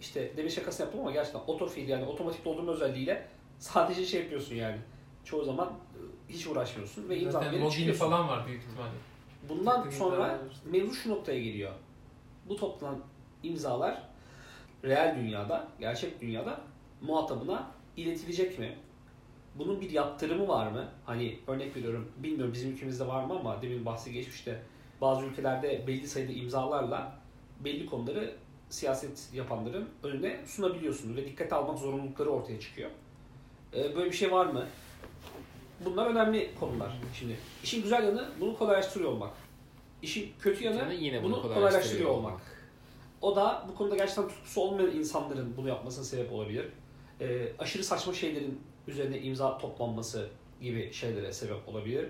işte 0.00 0.36
demin 0.36 0.48
şakasını 0.50 0.84
yaptım 0.84 1.00
ama 1.00 1.10
gerçekten 1.10 1.40
otofil 1.46 1.88
yani 1.88 2.04
otomatik 2.04 2.44
doldurma 2.44 2.72
özelliğiyle 2.72 3.28
sadece 3.58 4.06
şey 4.06 4.22
yapıyorsun 4.22 4.54
yani. 4.54 4.76
Çoğu 5.24 5.44
zaman 5.44 5.68
e, 5.68 6.32
hiç 6.32 6.46
uğraşmıyorsun 6.46 7.08
ve 7.08 7.18
imza 7.18 7.40
verip 7.40 7.54
logini 7.54 7.70
çıkıyorsun. 7.70 8.04
falan 8.04 8.28
var 8.28 8.46
büyük 8.46 8.62
ihtimalle. 8.62 8.94
Bundan 9.48 9.82
Tık 9.82 9.90
tık 9.90 9.98
sonra 9.98 10.38
mevzu 10.64 10.94
şu 10.94 11.10
noktaya 11.10 11.40
geliyor. 11.40 11.72
Bu 12.48 12.56
toplanan 12.56 12.98
imzalar 13.42 14.02
real 14.84 15.16
dünyada, 15.16 15.68
gerçek 15.80 16.20
dünyada 16.20 16.60
muhatabına 17.00 17.70
iletilecek 17.96 18.58
mi? 18.58 18.76
Bunun 19.54 19.80
bir 19.80 19.90
yaptırımı 19.90 20.48
var 20.48 20.66
mı? 20.70 20.88
Hani 21.04 21.38
örnek 21.46 21.76
veriyorum, 21.76 22.12
bilmiyorum 22.16 22.54
bizim 22.54 22.70
ülkemizde 22.70 23.06
var 23.06 23.24
mı 23.24 23.38
ama 23.38 23.62
demin 23.62 23.86
bahsi 23.86 24.12
geçmişte 24.12 24.62
bazı 25.00 25.26
ülkelerde 25.26 25.86
belli 25.86 26.08
sayıda 26.08 26.32
imzalarla 26.32 27.18
belli 27.64 27.86
konuları 27.86 28.34
siyaset 28.70 29.28
yapanların 29.34 29.88
önüne 30.02 30.40
sunabiliyorsun 30.46 31.16
ve 31.16 31.26
dikkate 31.26 31.54
almak 31.54 31.78
zorunlulukları 31.78 32.30
ortaya 32.30 32.60
çıkıyor. 32.60 32.90
Ee, 33.74 33.96
böyle 33.96 34.10
bir 34.10 34.16
şey 34.16 34.32
var 34.32 34.46
mı? 34.46 34.66
Bunlar 35.84 36.06
önemli 36.06 36.50
konular. 36.60 36.92
Şimdi 37.14 37.36
işin 37.64 37.82
güzel 37.82 38.04
yanı 38.04 38.28
bunu 38.40 38.58
kolaylaştırıyor 38.58 39.10
olmak. 39.10 39.32
İşin 40.02 40.32
kötü 40.40 40.64
yanı 40.64 40.76
Yani 40.76 41.04
yine 41.04 41.22
bunu 41.22 41.32
bunu 41.32 41.42
kolaylaştırıyor 41.42 41.70
kolaylaştırıyor 41.70 42.10
olmak. 42.10 42.32
olmak. 42.32 42.42
O 43.20 43.36
da 43.36 43.66
bu 43.68 43.74
konuda 43.74 43.96
gerçekten 43.96 44.28
tutkusu 44.28 44.60
olmayan 44.60 44.90
insanların 44.90 45.54
bunu 45.56 45.68
yapmasına 45.68 46.04
sebep 46.04 46.32
olabilir. 46.32 46.66
Ee, 47.20 47.52
aşırı 47.58 47.84
saçma 47.84 48.12
şeylerin 48.12 48.60
üzerine 48.88 49.20
imza 49.20 49.58
toplanması 49.58 50.28
gibi 50.60 50.92
şeylere 50.92 51.32
sebep 51.32 51.68
olabilir. 51.68 52.06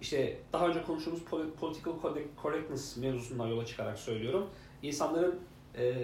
işte 0.00 0.36
daha 0.52 0.68
önce 0.68 0.82
konuştuğumuz 0.82 1.20
poli- 1.22 1.50
political 1.60 1.92
correct- 1.94 2.42
correctness 2.42 2.96
mevzusundan 2.96 3.46
yola 3.46 3.66
çıkarak 3.66 3.98
söylüyorum. 3.98 4.46
İnsanların 4.82 5.40
e, 5.78 5.94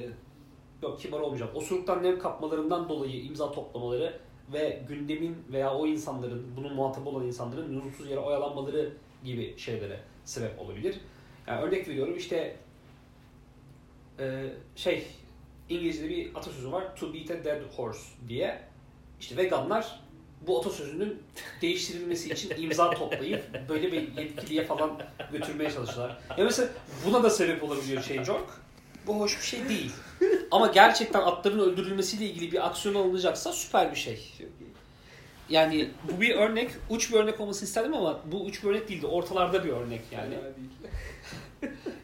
yok 0.83 1.01
kibar 1.01 1.21
olmayacağım. 1.21 1.51
Osuruktan 1.55 2.03
nem 2.03 2.19
kapmalarından 2.19 2.89
dolayı 2.89 3.25
imza 3.25 3.53
toplamaları 3.53 4.21
ve 4.53 4.83
gündemin 4.89 5.37
veya 5.53 5.75
o 5.75 5.87
insanların, 5.87 6.47
bunun 6.57 6.75
muhatabı 6.75 7.09
olan 7.09 7.27
insanların 7.27 7.77
lüzumsuz 7.77 8.11
yere 8.11 8.21
oyalanmaları 8.21 8.93
gibi 9.25 9.59
şeylere 9.59 10.01
sebep 10.25 10.59
olabilir. 10.61 11.01
Yani 11.47 11.61
örnek 11.63 11.89
veriyorum 11.89 12.17
işte 12.17 12.57
e, 14.19 14.53
şey 14.77 15.07
İngilizce'de 15.69 16.09
bir 16.09 16.35
atasözü 16.35 16.73
var. 16.73 16.97
To 16.97 17.15
beat 17.15 17.31
a 17.31 17.45
dead 17.45 17.61
horse 17.77 18.09
diye. 18.29 18.61
İşte 19.21 19.37
veganlar 19.37 20.01
bu 20.47 20.61
atasözünün 20.61 21.23
değiştirilmesi 21.63 22.33
için 22.33 22.63
imza 22.63 22.91
toplayıp 22.91 23.69
böyle 23.69 23.93
bir 23.93 24.17
yetkiliye 24.17 24.65
falan 24.65 25.01
götürmeye 25.33 25.71
çalıştılar. 25.71 26.19
Ya 26.39 26.45
mesela 26.45 26.69
buna 27.07 27.23
da 27.23 27.31
sebep 27.31 27.63
olabiliyor 27.63 28.03
Change.org. 28.03 28.49
Bu 29.07 29.21
hoş 29.21 29.39
bir 29.39 29.45
şey 29.45 29.69
değil. 29.69 29.93
Ama 30.51 30.67
gerçekten 30.67 31.21
atların 31.21 31.59
öldürülmesiyle 31.59 32.25
ilgili 32.25 32.53
bir 32.53 32.67
aksiyon 32.67 32.95
alınacaksa 32.95 33.53
süper 33.53 33.91
bir 33.91 33.97
şey. 33.97 34.33
Yani 35.49 35.91
bu 36.05 36.21
bir 36.21 36.35
örnek, 36.35 36.71
uç 36.91 37.13
bir 37.13 37.17
örnek 37.17 37.41
olmasını 37.41 37.69
isterdim 37.69 37.95
ama 37.95 38.21
bu 38.25 38.45
uç 38.45 38.65
bir 38.65 38.69
örnek 38.69 38.89
değildi. 38.89 39.07
Ortalarda 39.07 39.65
bir 39.65 39.69
örnek 39.69 40.01
yani. 40.13 40.35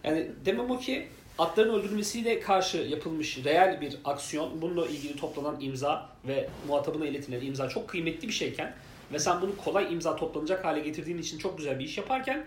Yani 0.04 0.30
demem 0.44 0.71
o 0.71 0.78
ki 0.78 1.09
atların 1.38 1.75
öldürülmesiyle 1.75 2.41
karşı 2.41 2.76
yapılmış 2.76 3.45
reel 3.45 3.81
bir 3.81 3.99
aksiyon, 4.05 4.62
bununla 4.62 4.87
ilgili 4.87 5.17
toplanan 5.17 5.61
imza 5.61 6.09
ve 6.26 6.49
muhatabına 6.69 7.07
iletilen 7.07 7.41
imza 7.41 7.69
çok 7.69 7.88
kıymetli 7.88 8.29
bir 8.29 8.33
şeyken 8.33 8.75
ve 9.12 9.19
sen 9.19 9.41
bunu 9.41 9.57
kolay 9.57 9.93
imza 9.93 10.17
toplanacak 10.17 10.64
hale 10.64 10.81
getirdiğin 10.81 11.19
için 11.19 11.38
çok 11.38 11.59
güzel 11.59 11.79
bir 11.79 11.85
iş 11.85 11.99
yaparken 11.99 12.47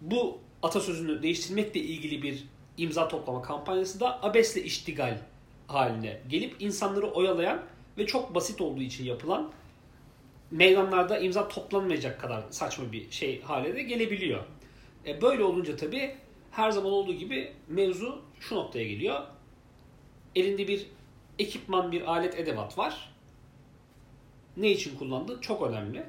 bu 0.00 0.38
atasözünü 0.62 1.22
değiştirmekle 1.22 1.80
ilgili 1.80 2.22
bir 2.22 2.44
imza 2.78 3.08
toplama 3.08 3.42
kampanyası 3.42 4.00
da 4.00 4.22
abesle 4.22 4.62
iştigal 4.62 5.18
haline 5.66 6.20
gelip 6.28 6.62
insanları 6.62 7.06
oyalayan 7.06 7.62
ve 7.98 8.06
çok 8.06 8.34
basit 8.34 8.60
olduğu 8.60 8.82
için 8.82 9.04
yapılan 9.04 9.50
meydanlarda 10.50 11.18
imza 11.18 11.48
toplanmayacak 11.48 12.20
kadar 12.20 12.42
saçma 12.50 12.92
bir 12.92 13.10
şey 13.10 13.42
hale 13.42 13.74
de 13.74 13.82
gelebiliyor. 13.82 14.44
E 15.06 15.22
böyle 15.22 15.44
olunca 15.44 15.76
tabii 15.76 16.14
her 16.56 16.70
zaman 16.70 16.92
olduğu 16.92 17.14
gibi 17.14 17.52
mevzu 17.68 18.22
şu 18.40 18.54
noktaya 18.54 18.84
geliyor. 18.88 19.22
Elinde 20.34 20.68
bir 20.68 20.86
ekipman, 21.38 21.92
bir 21.92 22.10
alet, 22.10 22.38
edevat 22.38 22.78
var. 22.78 23.12
Ne 24.56 24.70
için 24.70 24.98
kullandığı 24.98 25.40
çok 25.40 25.62
önemli. 25.62 26.06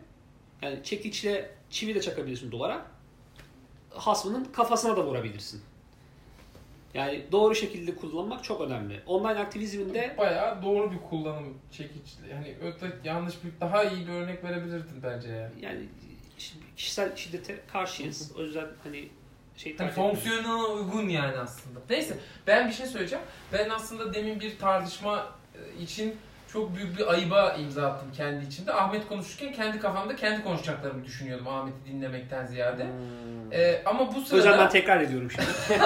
Yani 0.62 0.84
çekiçle 0.84 1.52
çivi 1.70 1.96
de 1.96 2.02
çakabilirsin 2.02 2.52
duvara. 2.52 2.86
Hasmının 3.90 4.46
kafasına 4.46 4.98
da 4.98 5.06
vurabilirsin. 5.06 5.62
Yani 6.94 7.24
doğru 7.32 7.56
şekilde 7.56 7.96
kullanmak 7.96 8.44
çok 8.44 8.62
önemli. 8.62 9.02
Online 9.08 9.40
aktivizminde 9.40 10.16
Bayağı 10.18 10.64
doğru 10.64 10.92
bir 10.92 10.98
kullanım 11.10 11.58
çekiçli. 11.72 12.30
Yani 12.32 12.56
öte 12.62 12.92
yanlış 13.04 13.36
bir 13.44 13.62
daha 13.62 13.84
iyi 13.84 14.08
bir 14.08 14.12
örnek 14.12 14.44
verebilirdin 14.44 15.04
bence 15.04 15.30
yani. 15.30 15.54
yani 15.62 15.86
kişisel 16.78 17.16
şiddete 17.16 17.60
karşıyız. 17.68 18.32
O 18.38 18.42
yüzden 18.42 18.68
hani 18.84 19.10
şey 19.58 19.76
tercih 19.76 19.92
etmiyoruz. 19.92 20.24
fonksiyonuna 20.24 20.66
uygun 20.66 21.10
yani 21.10 21.38
aslında. 21.38 21.80
Neyse 21.90 22.18
ben 22.48 22.68
bir 22.68 22.74
şey 22.74 22.86
söyleyeceğim. 22.86 23.26
Ben 23.54 23.70
aslında 23.70 24.14
demin 24.14 24.40
bir 24.40 24.60
tartışma 24.60 25.28
e, 25.56 25.82
için 25.82 26.16
çok 26.54 26.76
büyük 26.76 26.98
bir 26.98 27.14
ayıba 27.14 27.54
imza 27.54 27.88
attım 27.88 28.12
kendi 28.18 28.46
içimde. 28.46 28.74
Ahmet 28.74 29.08
konuşurken 29.08 29.54
kendi 29.54 29.80
kafamda 29.80 30.16
kendi 30.16 30.44
konuşacaklarımı 30.44 31.06
düşünüyordum 31.06 31.48
Ahmet'i 31.48 31.86
dinlemekten 31.86 32.46
ziyade. 32.46 32.84
Hmm. 32.84 33.54
E, 33.54 33.82
ama 33.86 34.00
bu 34.00 34.12
Hocam 34.16 34.32
ben 34.36 34.42
sırada 34.42 34.70
tekrar 34.70 35.02
ediyorum 35.02 35.32
şimdi. 35.32 35.48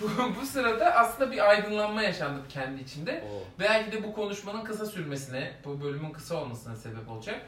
bu, 0.00 0.40
bu 0.40 0.46
sırada 0.46 0.94
aslında 0.94 1.32
bir 1.32 1.50
aydınlanma 1.50 2.02
yaşandı 2.02 2.40
kendi 2.48 2.82
içimde. 2.82 3.24
Oo. 3.32 3.42
Belki 3.58 3.92
de 3.92 4.02
bu 4.02 4.12
konuşmanın 4.12 4.64
kısa 4.64 4.86
sürmesine, 4.86 5.52
bu 5.64 5.82
bölümün 5.82 6.10
kısa 6.10 6.34
olmasına 6.36 6.76
sebep 6.76 7.08
olacak. 7.08 7.40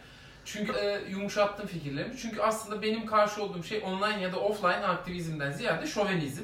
Çünkü 0.44 0.72
e, 0.72 1.00
yumuşattım 1.11 1.66
fikirlerimi. 1.66 2.16
Çünkü 2.16 2.40
aslında 2.40 2.82
benim 2.82 3.06
karşı 3.06 3.42
olduğum 3.42 3.62
şey 3.62 3.82
online 3.84 4.20
ya 4.20 4.32
da 4.32 4.40
offline 4.40 4.87
aktivizmden 4.87 5.52
ziyade 5.52 5.87
şovenizm. 5.87 6.42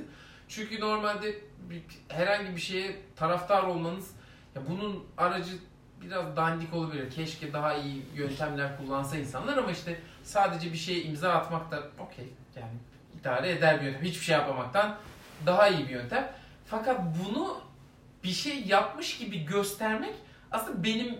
Çünkü 0.48 0.80
normalde 0.80 1.34
bir, 1.70 1.82
herhangi 2.08 2.56
bir 2.56 2.60
şeye 2.60 2.96
taraftar 3.16 3.62
olmanız, 3.62 4.10
ya 4.54 4.62
bunun 4.68 5.04
aracı 5.16 5.52
biraz 6.02 6.36
dandik 6.36 6.74
olabilir. 6.74 7.10
Keşke 7.10 7.52
daha 7.52 7.74
iyi 7.74 8.02
yöntemler 8.14 8.76
kullansa 8.78 9.16
insanlar 9.16 9.56
ama 9.56 9.70
işte 9.70 10.00
sadece 10.22 10.72
bir 10.72 10.78
şeye 10.78 11.02
imza 11.02 11.32
atmak 11.32 11.70
da 11.70 11.82
okey 11.98 12.28
yani 12.56 12.72
idare 13.20 13.50
eder 13.50 13.80
bir 13.80 13.86
yöntem. 13.86 14.02
Hiçbir 14.02 14.24
şey 14.24 14.32
yapmamaktan 14.32 14.96
daha 15.46 15.68
iyi 15.68 15.84
bir 15.88 15.92
yöntem. 15.92 16.32
Fakat 16.66 17.00
bunu 17.00 17.60
bir 18.24 18.32
şey 18.32 18.64
yapmış 18.64 19.18
gibi 19.18 19.44
göstermek 19.44 20.14
aslında 20.50 20.84
benim 20.84 21.18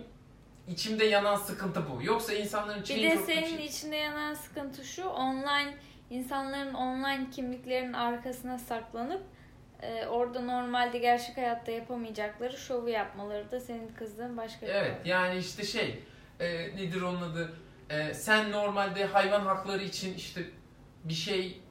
içimde 0.69 1.05
yanan 1.05 1.35
sıkıntı 1.35 1.83
bu. 1.89 2.03
Yoksa 2.03 2.33
insanların 2.33 2.79
Bir 2.81 2.85
change 2.85 3.03
de 3.03 3.15
org- 3.15 3.25
senin 3.25 3.57
içinde 3.57 3.95
yanan 3.95 4.33
sıkıntı 4.33 4.83
şu 4.85 5.05
online 5.05 5.73
insanların 6.09 6.73
online 6.73 7.27
kimliklerinin 7.31 7.93
arkasına 7.93 8.59
saklanıp 8.59 9.21
e, 9.81 10.05
orada 10.05 10.41
normalde 10.41 10.97
gerçek 10.97 11.37
hayatta 11.37 11.71
yapamayacakları 11.71 12.57
şovu 12.57 12.89
yapmaları 12.89 13.51
da 13.51 13.59
senin 13.59 13.87
kızdığın 13.99 14.37
başka 14.37 14.65
bir 14.67 14.71
Evet 14.71 14.97
konu. 14.97 15.07
yani 15.07 15.37
işte 15.39 15.63
şey 15.63 16.03
e, 16.39 16.47
nedir 16.75 17.01
onun 17.01 17.21
adı 17.21 17.53
E, 17.89 18.13
sen 18.13 18.51
normalde 18.51 19.05
hayvan 19.05 19.41
hakları 19.41 19.83
için 19.83 20.13
işte 20.13 20.41
bir 21.03 21.13
şey 21.13 21.61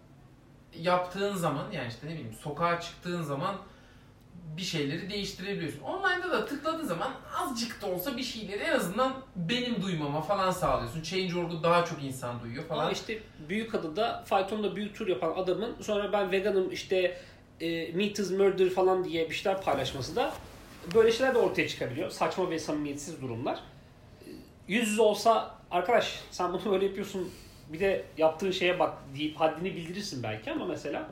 yaptığın 0.78 1.34
zaman 1.34 1.70
yani 1.72 1.88
işte 1.88 2.06
ne 2.06 2.10
bileyim 2.10 2.32
sokağa 2.40 2.80
çıktığın 2.80 3.22
zaman 3.22 3.56
bir 4.56 4.62
şeyleri 4.62 5.10
değiştirebiliyorsun. 5.10 5.80
Online'da 5.80 6.30
da 6.32 6.46
tıkladığın 6.46 6.86
zaman 6.86 7.12
azıcık 7.36 7.82
da 7.82 7.86
olsa 7.86 8.16
bir 8.16 8.22
şeyleri 8.22 8.62
en 8.62 8.72
azından 8.76 9.12
benim 9.36 9.82
duymama 9.82 10.20
falan 10.20 10.50
sağlıyorsun. 10.50 11.02
Change.org'u 11.02 11.62
daha 11.62 11.84
çok 11.84 12.02
insan 12.02 12.42
duyuyor 12.42 12.64
falan. 12.64 12.82
Ama 12.82 12.92
işte 12.92 13.18
büyük 13.48 13.74
adada 13.74 14.24
faytonda 14.26 14.76
büyük 14.76 14.96
tur 14.96 15.06
yapan 15.06 15.34
adamın 15.36 15.76
sonra 15.82 16.12
ben 16.12 16.32
veganım 16.32 16.70
işte 16.72 17.20
e, 17.60 17.92
meat 17.92 18.18
is 18.18 18.30
murder 18.30 18.70
falan 18.70 19.04
diye 19.04 19.30
bir 19.30 19.34
şeyler 19.34 19.62
paylaşması 19.62 20.16
da 20.16 20.32
böyle 20.94 21.12
şeyler 21.12 21.34
de 21.34 21.38
ortaya 21.38 21.68
çıkabiliyor. 21.68 22.10
Saçma 22.10 22.50
ve 22.50 22.58
samimiyetsiz 22.58 23.22
durumlar. 23.22 23.56
E, 23.56 24.30
Yüz 24.68 24.88
yüze 24.88 25.02
olsa 25.02 25.54
arkadaş 25.70 26.20
sen 26.30 26.52
bunu 26.52 26.72
böyle 26.72 26.84
yapıyorsun 26.86 27.30
bir 27.72 27.80
de 27.80 28.04
yaptığın 28.18 28.50
şeye 28.50 28.78
bak 28.78 28.94
deyip 29.18 29.40
haddini 29.40 29.76
bildirirsin 29.76 30.22
belki 30.22 30.52
ama 30.52 30.66
mesela 30.66 31.08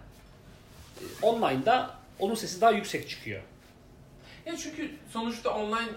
e, 1.00 1.26
online'da 1.26 1.95
onun 2.18 2.34
sesi 2.34 2.60
daha 2.60 2.70
yüksek 2.70 3.08
çıkıyor. 3.08 3.42
Ya 4.46 4.56
çünkü 4.56 4.90
sonuçta 5.10 5.50
online 5.50 5.88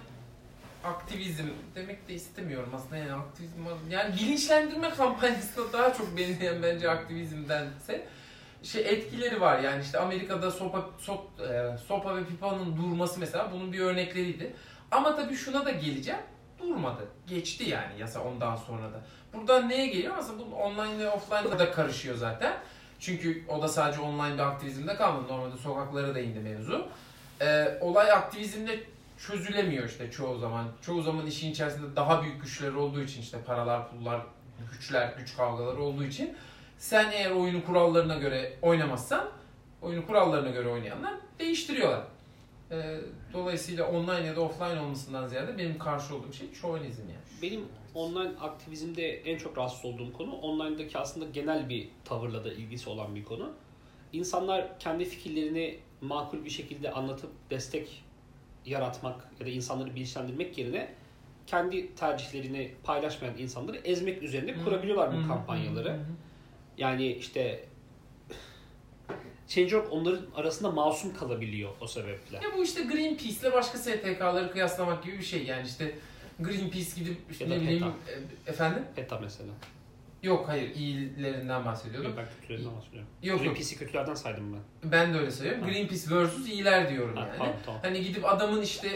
aktivizm 0.83 1.43
demek 1.75 2.07
de 2.07 2.13
istemiyorum 2.13 2.69
aslında 2.75 2.97
yani 2.97 3.13
aktivizm 3.13 3.55
yani 3.89 4.15
bilinçlendirme 4.15 4.89
kampanyasında 4.97 5.73
daha 5.73 5.93
çok 5.93 6.17
benzeyen 6.17 6.63
bence 6.63 6.89
aktivizmdense 6.89 8.07
şey 8.63 8.81
etkileri 8.81 9.41
var 9.41 9.59
yani 9.59 9.83
işte 9.83 9.99
Amerika'da 9.99 10.51
sopa 10.51 10.89
sop, 10.97 11.39
e, 11.39 11.77
sopa 11.87 12.15
ve 12.15 12.25
pipanın 12.25 12.77
durması 12.77 13.19
mesela 13.19 13.51
bunun 13.51 13.73
bir 13.73 13.79
örnekleriydi. 13.79 14.53
Ama 14.91 15.15
tabii 15.15 15.35
şuna 15.35 15.65
da 15.65 15.71
geleceğim. 15.71 16.21
Durmadı. 16.59 17.07
Geçti 17.27 17.69
yani 17.69 17.99
yasa 17.99 18.23
ondan 18.23 18.55
sonra 18.55 18.83
da. 18.83 19.01
Buradan 19.33 19.69
neye 19.69 19.87
geliyor? 19.87 20.17
Aslında 20.17 20.51
bu 20.51 20.55
online 20.55 20.99
ve 20.99 21.09
offline 21.09 21.59
da 21.59 21.71
karışıyor 21.71 22.15
zaten. 22.15 22.53
Çünkü 22.99 23.43
o 23.47 23.61
da 23.61 23.67
sadece 23.67 24.01
online 24.01 24.33
bir 24.33 24.39
aktivizmde 24.39 24.95
kalmadı. 24.95 25.27
Normalde 25.27 25.57
sokaklara 25.57 26.15
da 26.15 26.19
indi 26.19 26.39
mevzu. 26.39 26.87
Ee, 27.41 27.77
olay 27.81 28.11
aktivizmle 28.11 28.79
çözülemiyor 29.17 29.89
işte 29.89 30.11
çoğu 30.11 30.39
zaman. 30.39 30.67
Çoğu 30.81 31.01
zaman 31.01 31.25
işin 31.25 31.51
içerisinde 31.51 31.95
daha 31.95 32.23
büyük 32.23 32.41
güçler 32.41 32.73
olduğu 32.73 33.01
için 33.01 33.21
işte 33.21 33.37
paralar, 33.45 33.89
pullar, 33.89 34.21
güçler, 34.71 35.13
güç 35.17 35.37
kavgaları 35.37 35.81
olduğu 35.81 36.03
için 36.03 36.35
sen 36.77 37.11
eğer 37.11 37.31
oyunu 37.31 37.65
kurallarına 37.65 38.15
göre 38.15 38.57
oynamazsan 38.61 39.29
oyunu 39.81 40.07
kurallarına 40.07 40.49
göre 40.49 40.69
oynayanlar 40.69 41.13
değiştiriyorlar. 41.39 42.03
Ee, 42.71 42.99
dolayısıyla 43.33 43.87
online 43.91 44.27
ya 44.27 44.35
da 44.35 44.41
offline 44.41 44.79
olmasından 44.79 45.27
ziyade 45.27 45.57
benim 45.57 45.77
karşı 45.77 46.15
olduğum 46.15 46.33
şey 46.33 46.53
şovenizm 46.53 47.01
yani. 47.01 47.41
Benim 47.41 47.65
online 47.93 48.39
aktivizmde 48.41 49.07
en 49.07 49.37
çok 49.37 49.57
rahatsız 49.57 49.85
olduğum 49.85 50.13
konu 50.13 50.31
online'daki 50.35 50.97
aslında 50.97 51.25
genel 51.33 51.69
bir 51.69 51.89
tavırla 52.05 52.43
da 52.45 52.53
ilgisi 52.53 52.89
olan 52.89 53.15
bir 53.15 53.23
konu. 53.23 53.51
İnsanlar 54.13 54.79
kendi 54.79 55.05
fikirlerini 55.05 55.79
makul 56.01 56.45
bir 56.45 56.49
şekilde 56.49 56.91
anlatıp 56.91 57.29
destek 57.49 58.03
yaratmak 58.65 59.27
ya 59.39 59.45
da 59.45 59.49
insanları 59.49 59.95
bilinçlendirmek 59.95 60.57
yerine 60.57 60.93
kendi 61.47 61.95
tercihlerini 61.95 62.71
paylaşmayan 62.83 63.37
insanları 63.37 63.77
ezmek 63.77 64.23
üzerine 64.23 64.63
kurabiliyorlar 64.63 65.09
bu 65.17 65.27
kampanyaları. 65.27 65.99
Yani 66.77 67.07
işte 67.11 67.68
Change.org 69.49 69.85
onların 69.91 70.25
arasında 70.35 70.71
masum 70.71 71.13
kalabiliyor 71.15 71.69
o 71.81 71.87
sebeple. 71.87 72.37
Ya 72.37 72.57
bu 72.57 72.63
işte 72.63 72.83
Greenpeace'le 72.83 73.53
başka 73.53 73.77
STK'ları 73.77 74.51
kıyaslamak 74.51 75.03
gibi 75.03 75.17
bir 75.17 75.23
şey 75.23 75.43
yani 75.45 75.67
işte 75.67 75.95
Greenpeace 76.39 76.89
gidip 76.95 77.17
işte 77.31 77.49
ne 77.49 77.61
bileyim 77.61 77.85
e, 78.47 78.49
efendim 78.51 78.83
PETA 78.95 79.19
mesela. 79.19 79.49
Yok 80.23 80.47
hayır 80.47 80.75
iyilerinden 80.75 81.65
bahsediyordum. 81.65 82.09
Yok 82.09 82.17
ben 82.19 82.27
kötülerinden 82.41 82.75
bahsediyorum. 82.77 83.09
Yok 83.23 83.39
Greenpeace'i 83.41 83.77
kötülerden 83.79 84.13
saydım 84.15 84.53
ben. 84.53 84.91
ben 84.91 85.13
de 85.13 85.17
öyle 85.19 85.31
söylüyorum. 85.31 85.63
Ha. 85.63 85.69
Greenpeace 85.69 86.15
versus 86.15 86.49
iyiler 86.49 86.89
diyorum 86.89 87.15
Ha, 87.15 87.21
yani. 87.27 87.37
tamam 87.37 87.53
tamam. 87.65 87.81
Hani 87.83 88.03
gidip 88.03 88.25
adamın 88.25 88.61
işte 88.61 88.89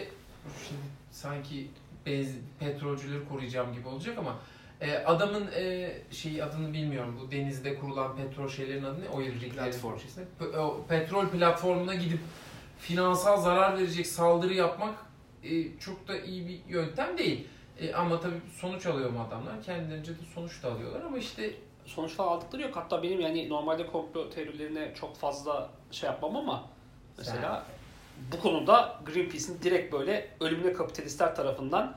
şimdi 0.68 0.82
sanki 1.12 1.68
bez, 2.06 2.30
petrolcüleri 2.60 3.28
koruyacağım 3.30 3.74
gibi 3.74 3.88
olacak 3.88 4.18
ama 4.18 4.40
e, 4.82 4.98
adamın 4.98 5.48
e, 5.56 5.92
şeyi 6.12 6.44
adını 6.44 6.74
bilmiyorum. 6.74 7.20
Bu 7.22 7.32
denizde 7.32 7.76
kurulan 7.76 8.16
petrol 8.16 8.50
şeylerin 8.50 8.84
adı 8.84 9.02
ne? 9.02 9.10
Oil 9.10 9.34
riglerin 9.42 9.54
Platform. 9.72 10.00
şeysi. 10.00 10.22
P- 10.40 10.58
o 10.60 10.86
petrol 10.90 11.28
platformuna 11.28 11.94
gidip 11.96 12.20
finansal 12.80 13.42
zarar 13.42 13.78
verecek 13.78 14.08
saldırı 14.08 14.54
yapmak 14.54 14.96
e, 15.44 15.80
çok 15.80 16.08
da 16.08 16.20
iyi 16.20 16.48
bir 16.48 16.60
yöntem 16.74 17.18
değil. 17.18 17.48
E, 17.80 17.94
ama 17.94 18.20
tabii 18.20 18.42
sonuç 18.62 18.86
alıyor 18.86 19.10
mu 19.10 19.26
adamlar? 19.28 19.64
Kendilerince 19.64 20.12
de 20.12 20.18
sonuç 20.36 20.64
da 20.64 20.72
alıyorlar 20.72 21.02
ama 21.02 21.18
işte 21.18 21.52
Sonuçta 21.86 22.24
aldıkları 22.24 22.62
yok. 22.62 22.76
Hatta 22.76 23.04
benim 23.04 23.20
yani 23.20 23.50
normalde 23.50 23.88
komplo 23.88 24.30
teorilerine 24.30 24.94
çok 24.96 25.16
fazla 25.18 25.70
şey 25.92 26.10
yapmam 26.10 26.36
ama 26.36 26.64
mesela 27.18 27.66
bu 28.32 28.40
konuda 28.42 29.00
Greenpeace'in 29.06 29.60
direkt 29.64 29.94
böyle 29.94 30.30
ölümüne 30.40 30.74
kapitalistler 30.74 31.36
tarafından 31.36 31.96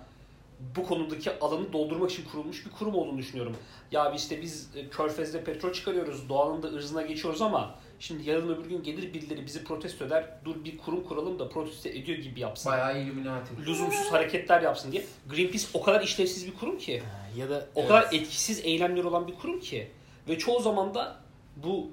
bu 0.76 0.82
konudaki 0.82 1.38
alanı 1.38 1.72
doldurmak 1.72 2.10
için 2.10 2.24
kurulmuş 2.24 2.66
bir 2.66 2.70
kurum 2.70 2.94
olduğunu 2.94 3.18
düşünüyorum. 3.18 3.56
Ya 3.92 4.10
işte 4.10 4.42
biz 4.42 4.70
e, 4.76 4.88
Körfez'de 4.88 5.44
petrol 5.44 5.72
çıkarıyoruz, 5.72 6.28
doğanın 6.28 6.62
da 6.62 6.68
ırzına 6.68 7.02
geçiyoruz 7.02 7.42
ama 7.42 7.74
şimdi 7.98 8.30
yarın 8.30 8.48
öbür 8.54 8.68
gün 8.68 8.82
gelir 8.82 9.14
birileri 9.14 9.46
bizi 9.46 9.64
protesto 9.64 10.04
eder. 10.04 10.28
Dur 10.44 10.64
bir 10.64 10.78
kurum 10.78 11.04
kuralım 11.04 11.38
da 11.38 11.48
protesto 11.48 11.88
ediyor 11.88 12.18
gibi 12.18 12.40
yapsın. 12.40 12.72
bayağı 12.72 13.02
illuminati. 13.02 13.66
Lüzumsuz 13.66 14.12
hareketler 14.12 14.62
yapsın 14.62 14.92
diye. 14.92 15.04
Greenpeace 15.30 15.66
o 15.74 15.82
kadar 15.82 16.00
işlevsiz 16.00 16.46
bir 16.46 16.54
kurum 16.54 16.78
ki. 16.78 17.02
Ya 17.36 17.50
da 17.50 17.66
O 17.74 17.86
kadar 17.86 18.02
etkisiz 18.02 18.60
eylemleri 18.64 19.06
olan 19.06 19.28
bir 19.28 19.34
kurum 19.34 19.60
ki. 19.60 19.90
Ve 20.28 20.38
çoğu 20.38 20.60
zaman 20.60 20.94
da 20.94 21.16
bu 21.56 21.90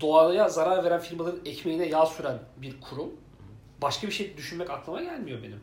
doğaya 0.00 0.48
zarar 0.48 0.84
veren 0.84 1.00
firmaların 1.00 1.40
ekmeğine 1.46 1.86
yağ 1.86 2.06
süren 2.06 2.38
bir 2.56 2.80
kurum. 2.80 3.10
Başka 3.82 4.06
bir 4.06 4.12
şey 4.12 4.36
düşünmek 4.36 4.70
aklıma 4.70 5.02
gelmiyor 5.02 5.42
benim. 5.42 5.60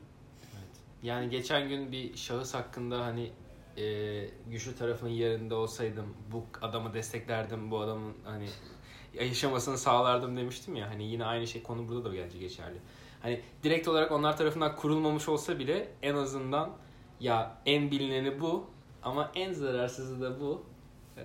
Yani 1.03 1.29
geçen 1.29 1.69
gün 1.69 1.91
bir 1.91 2.17
şahıs 2.17 2.53
hakkında 2.53 3.05
hani 3.05 3.31
e, 3.77 4.25
güçlü 4.47 4.75
tarafının 4.75 5.09
yerinde 5.09 5.53
olsaydım 5.53 6.13
bu 6.31 6.45
adamı 6.61 6.93
desteklerdim, 6.93 7.71
bu 7.71 7.79
adamın 7.79 8.13
hani 8.23 8.45
yaşamasını 9.13 9.77
sağlardım 9.77 10.37
demiştim 10.37 10.75
ya. 10.75 10.89
Hani 10.89 11.03
yine 11.03 11.25
aynı 11.25 11.47
şey 11.47 11.63
konu 11.63 11.87
burada 11.87 12.11
da 12.11 12.13
bence 12.13 12.37
geçerli. 12.37 12.77
Hani 13.21 13.41
direkt 13.63 13.87
olarak 13.87 14.11
onlar 14.11 14.37
tarafından 14.37 14.75
kurulmamış 14.75 15.29
olsa 15.29 15.59
bile 15.59 15.89
en 16.01 16.15
azından 16.15 16.71
ya 17.19 17.57
en 17.65 17.91
bilineni 17.91 18.41
bu 18.41 18.65
ama 19.03 19.31
en 19.35 19.53
zararsızı 19.53 20.21
da 20.21 20.39
bu. 20.39 20.65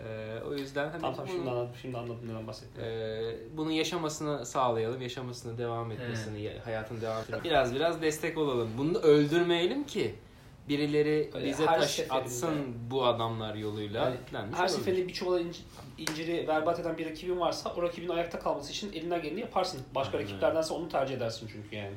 E, 0.08 0.42
o 0.48 0.54
yüzden 0.54 0.88
hani 0.90 1.00
Tamam 1.00 1.16
bunu- 1.18 1.28
şimdi 1.28 1.50
anladım, 1.50 1.70
şimdi 1.82 1.98
anladım 1.98 2.20
neden 2.28 2.46
bahsettiğini. 2.46 2.90
ee, 2.90 3.36
bunun 3.56 3.70
yaşamasını 3.70 4.46
sağlayalım, 4.46 5.02
yaşamasını 5.02 5.58
devam 5.58 5.92
etmesini, 5.92 6.42
ya- 6.42 6.66
hayatın 6.66 7.00
devam 7.00 7.20
etmesini. 7.22 7.44
Biraz 7.44 7.74
biraz 7.74 8.02
destek 8.02 8.38
olalım. 8.38 8.70
Bunu 8.78 8.98
öldürmeyelim 8.98 9.84
ki 9.84 10.14
birileri 10.68 11.30
Öyle 11.34 11.46
bize 11.46 11.66
taş 11.66 11.90
seferinde- 11.90 12.14
atsın 12.14 12.90
bu 12.90 13.04
adamlar 13.06 13.54
yoluyla. 13.54 14.00
Yani 14.04 14.46
Her 14.52 14.58
olabilir. 14.58 14.68
seferinde 14.68 15.08
bir 15.08 15.12
çuvala 15.12 15.40
inci- 15.40 15.62
inciri 15.98 16.48
berbat 16.48 16.80
eden 16.80 16.98
bir 16.98 17.10
rakibin 17.10 17.40
varsa 17.40 17.74
o 17.76 17.82
rakibin 17.82 18.08
ayakta 18.08 18.38
kalması 18.38 18.70
için 18.72 18.92
elinden 18.92 19.22
geleni 19.22 19.40
yaparsın. 19.40 19.80
Başka 19.94 20.18
Aynen. 20.18 20.28
rakiplerdense 20.30 20.74
onu 20.74 20.88
tercih 20.88 21.16
edersin 21.16 21.48
çünkü 21.52 21.76
yani. 21.76 21.94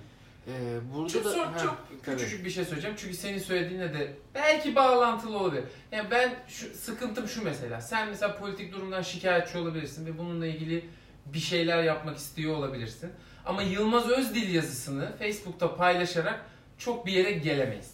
Ee, 0.48 0.80
burada 0.94 1.10
Çok, 1.10 1.26
da 1.26 1.34
çok, 1.36 1.46
Ha, 1.46 1.60
çok 1.60 1.78
tabii. 2.06 2.18
küçücük 2.18 2.46
bir 2.46 2.50
şey 2.50 2.66
söyleyeceğim. 2.66 2.96
Çünkü 3.00 3.14
senin 3.16 3.40
söylediğine 3.40 3.94
de 3.94 4.14
belki 4.36 4.76
bağlantılı 4.76 5.38
olabilir. 5.40 5.64
Yani 5.92 6.12
ben 6.12 6.36
şu 6.48 6.74
sıkıntım 6.74 7.28
şu 7.28 7.44
mesela. 7.44 7.82
Sen 7.82 8.08
mesela 8.10 8.38
politik 8.38 8.74
durumdan 8.74 9.02
şikayetçi 9.02 9.58
olabilirsin 9.58 10.06
ve 10.06 10.18
bununla 10.18 10.46
ilgili 10.46 10.86
bir 11.26 11.40
şeyler 11.40 11.84
yapmak 11.84 12.18
istiyor 12.18 12.56
olabilirsin. 12.56 13.12
Ama 13.46 13.62
Yılmaz 13.62 14.10
Özdil 14.10 14.54
yazısını 14.56 15.18
Facebook'ta 15.20 15.76
paylaşarak 15.76 16.46
çok 16.78 17.06
bir 17.06 17.12
yere 17.12 17.32
gelemeyiz. 17.32 17.94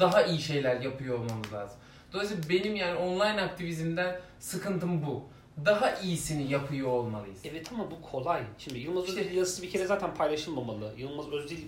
Daha 0.00 0.22
iyi 0.22 0.40
şeyler 0.40 0.80
yapıyor 0.80 1.18
olmamız 1.18 1.52
lazım. 1.52 1.78
Dolayısıyla 2.12 2.42
benim 2.48 2.76
yani 2.76 2.94
online 2.98 3.42
aktivizmden 3.42 4.20
sıkıntım 4.40 5.06
bu. 5.06 5.28
Daha 5.64 5.94
iyisini 5.94 6.52
yapıyor 6.52 6.88
olmalıyız. 6.88 7.38
Evet 7.44 7.66
ama 7.74 7.84
bu 7.90 8.10
kolay. 8.10 8.42
Şimdi 8.58 8.78
Yılmaz 8.78 9.08
İşte- 9.08 9.20
Özdil 9.20 9.36
yazısı 9.36 9.62
bir 9.62 9.70
kere 9.70 9.86
zaten 9.86 10.14
paylaşılmamalı. 10.14 10.92
Yılmaz 10.96 11.32
Özdil 11.32 11.58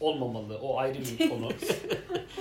olmamalı. 0.00 0.58
O 0.62 0.78
ayrı 0.78 0.98
bir 1.18 1.30
konu. 1.30 1.48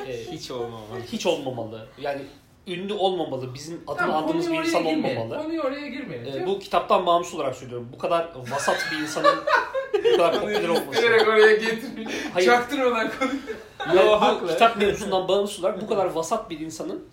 Ee, 0.08 0.26
hiç 0.32 0.52
olmamalı. 0.52 1.00
hiç 1.12 1.26
olmamalı. 1.26 1.88
Yani 2.02 2.22
ünlü 2.68 2.94
olmamalı. 2.94 3.54
Bizim 3.54 3.82
adını 3.88 3.98
Tamam, 3.98 4.24
andığımız 4.24 4.52
bir 4.52 4.58
insan 4.58 4.84
girmeyelim. 4.84 5.22
olmamalı. 5.22 5.44
Konuya 5.44 5.62
oraya 5.62 5.88
girmeyelim. 5.88 6.44
Ee, 6.44 6.48
bu 6.48 6.60
kitaptan 6.60 7.06
bağımsız 7.06 7.34
olarak 7.36 7.56
söylüyorum. 7.56 7.90
Bu 7.94 7.98
kadar 7.98 8.28
vasat 8.52 8.86
bir 8.92 8.98
insanın 8.98 9.36
bu 10.14 10.18
kadar 10.18 10.40
popüler 10.42 10.70
olması. 10.70 11.02
Direkt 11.02 11.28
oraya 11.28 11.56
getirmeyin. 11.56 12.10
Hayır. 12.34 12.48
Çaktırmadan 12.48 13.12
konuş. 13.20 13.34
Ve 13.96 14.08
bu 14.08 14.22
haklı. 14.22 14.48
kitap 14.48 14.78
mevzusundan 14.78 15.28
bağımsız 15.28 15.60
olarak 15.60 15.82
bu 15.82 15.88
kadar 15.88 16.06
vasat 16.06 16.50
bir 16.50 16.60
insanın 16.60 17.06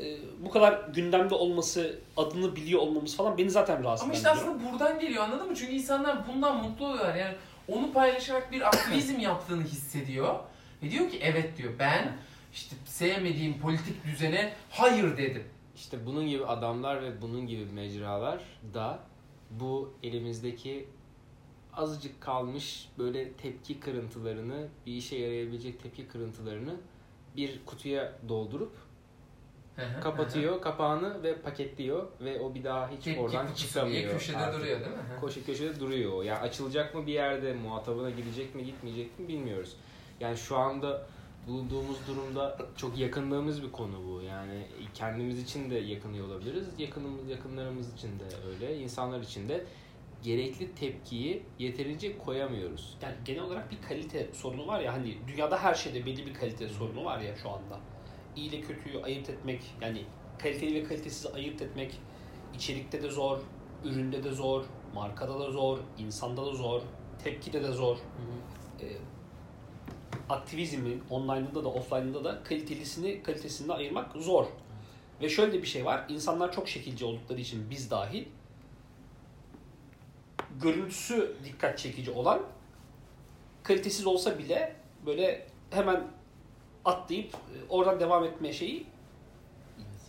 e, 0.00 0.18
bu 0.44 0.50
kadar 0.50 0.88
gündemde 0.94 1.34
olması, 1.34 1.98
adını 2.16 2.56
biliyor 2.56 2.80
olmamız 2.80 3.16
falan 3.16 3.38
beni 3.38 3.50
zaten 3.50 3.84
rahatsız 3.84 4.04
Ama 4.04 4.12
eden 4.12 4.18
işte 4.18 4.30
aslında 4.30 4.72
buradan 4.72 5.00
geliyor 5.00 5.24
anladın 5.24 5.48
mı? 5.48 5.54
Çünkü 5.56 5.72
insanlar 5.72 6.28
bundan 6.28 6.56
mutlu 6.56 6.86
oluyorlar. 6.86 7.14
Yani 7.14 7.34
onu 7.68 7.92
paylaşarak 7.92 8.52
bir 8.52 8.68
aktivizm 8.68 9.20
yaptığını 9.20 9.62
hissediyor. 9.62 10.34
Ve 10.82 10.90
diyor 10.90 11.10
ki 11.10 11.18
evet 11.22 11.58
diyor 11.58 11.72
ben 11.78 12.16
işte 12.52 12.76
sevmediğim 12.84 13.60
politik 13.60 14.04
düzene 14.04 14.52
hayır 14.70 15.16
dedim. 15.16 15.44
İşte 15.76 16.06
bunun 16.06 16.28
gibi 16.28 16.46
adamlar 16.46 17.02
ve 17.02 17.22
bunun 17.22 17.46
gibi 17.46 17.64
mecralar 17.64 18.42
da 18.74 18.98
bu 19.50 19.94
elimizdeki 20.02 20.88
azıcık 21.72 22.20
kalmış 22.20 22.88
böyle 22.98 23.32
tepki 23.32 23.80
kırıntılarını, 23.80 24.68
bir 24.86 24.92
işe 24.92 25.16
yarayabilecek 25.16 25.82
tepki 25.82 26.08
kırıntılarını 26.08 26.76
bir 27.36 27.60
kutuya 27.66 28.12
doldurup 28.28 28.72
kapatıyor 30.02 30.60
kapağını 30.60 31.22
ve 31.22 31.34
paketliyor 31.38 32.06
ve 32.20 32.40
o 32.40 32.54
bir 32.54 32.64
daha 32.64 32.88
hiç 32.90 33.04
Tepki 33.04 33.20
oradan 33.20 33.46
çıkamıyor. 33.54 34.12
köşede 34.12 34.36
artık. 34.36 34.60
duruyor 34.60 34.80
değil 34.80 34.90
mi? 34.92 34.98
Koşu 35.20 35.46
köşede 35.46 35.80
duruyor. 35.80 36.12
o. 36.12 36.22
Yani 36.22 36.38
açılacak 36.38 36.94
mı 36.94 37.06
bir 37.06 37.12
yerde, 37.12 37.52
muhatabına 37.52 38.10
gidecek 38.10 38.54
mi 38.54 38.64
gitmeyecek 38.64 39.18
mi 39.18 39.28
bilmiyoruz. 39.28 39.76
Yani 40.20 40.36
şu 40.36 40.56
anda 40.56 41.06
bulunduğumuz 41.46 41.96
durumda 42.08 42.58
çok 42.76 42.98
yakındığımız 42.98 43.62
bir 43.62 43.72
konu 43.72 43.96
bu. 44.08 44.22
Yani 44.22 44.66
kendimiz 44.94 45.42
için 45.42 45.70
de 45.70 45.74
yakınıyor 45.74 46.26
olabiliriz. 46.26 46.68
Yakınımız, 46.78 47.28
yakınlarımız 47.28 47.94
için 47.94 48.08
de 48.08 48.24
öyle. 48.52 48.78
insanlar 48.78 49.20
için 49.20 49.48
de 49.48 49.64
gerekli 50.22 50.74
tepkiyi 50.74 51.42
yeterince 51.58 52.18
koyamıyoruz. 52.18 52.96
Yani 53.02 53.14
genel 53.24 53.42
olarak 53.42 53.70
bir 53.70 53.82
kalite 53.88 54.28
sorunu 54.32 54.66
var 54.66 54.80
ya 54.80 54.92
hani 54.92 55.18
dünyada 55.28 55.58
her 55.62 55.74
şeyde 55.74 56.06
belli 56.06 56.26
bir 56.26 56.34
kalite 56.34 56.68
sorunu 56.68 57.04
var 57.04 57.20
ya 57.20 57.36
şu 57.36 57.48
anda. 57.50 57.80
İyi 58.36 58.48
ile 58.48 58.60
kötüyü 58.60 59.02
ayırt 59.02 59.30
etmek 59.30 59.60
yani 59.80 60.04
kaliteli 60.38 60.74
ve 60.74 60.84
kalitesizi 60.84 61.28
ayırt 61.28 61.62
etmek 61.62 62.00
içerikte 62.54 63.02
de 63.02 63.10
zor, 63.10 63.38
üründe 63.84 64.24
de 64.24 64.32
zor, 64.32 64.64
markada 64.94 65.40
da 65.40 65.50
zor, 65.50 65.78
insanda 65.98 66.46
da 66.46 66.54
zor, 66.54 66.82
tepkide 67.24 67.62
de 67.62 67.72
zor. 67.72 67.96
Ee, 68.80 68.86
aktivizmin 70.28 71.02
online'da 71.10 71.64
da 71.64 71.68
offline'da 71.68 72.24
da 72.24 72.42
kalitelisini 72.42 73.22
kalitesinden 73.22 73.74
ayırmak 73.74 74.12
zor. 74.16 74.46
Ve 75.20 75.28
şöyle 75.28 75.62
bir 75.62 75.66
şey 75.66 75.84
var. 75.84 76.04
İnsanlar 76.08 76.52
çok 76.52 76.68
şekilci 76.68 77.04
oldukları 77.04 77.40
için 77.40 77.70
biz 77.70 77.90
dahil 77.90 78.24
görüntüsü 80.60 81.36
dikkat 81.44 81.78
çekici 81.78 82.10
olan 82.10 82.42
kalitesiz 83.62 84.06
olsa 84.06 84.38
bile 84.38 84.76
böyle 85.06 85.46
hemen 85.70 86.06
atlayıp 86.84 87.34
e, 87.34 87.56
oradan 87.68 88.00
devam 88.00 88.24
etme 88.24 88.52
şeyi 88.52 88.86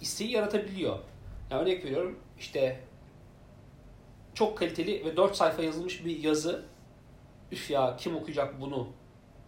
isteği 0.01 0.31
yaratabiliyor. 0.31 0.99
Yani 1.51 1.61
örnek 1.61 1.85
veriyorum 1.85 2.19
işte 2.39 2.79
çok 4.33 4.57
kaliteli 4.57 5.05
ve 5.05 5.17
4 5.17 5.35
sayfa 5.35 5.61
yazılmış 5.63 6.05
bir 6.05 6.19
yazı 6.23 6.65
üf 7.51 7.71
ya 7.71 7.97
kim 7.97 8.15
okuyacak 8.15 8.61
bunu 8.61 8.87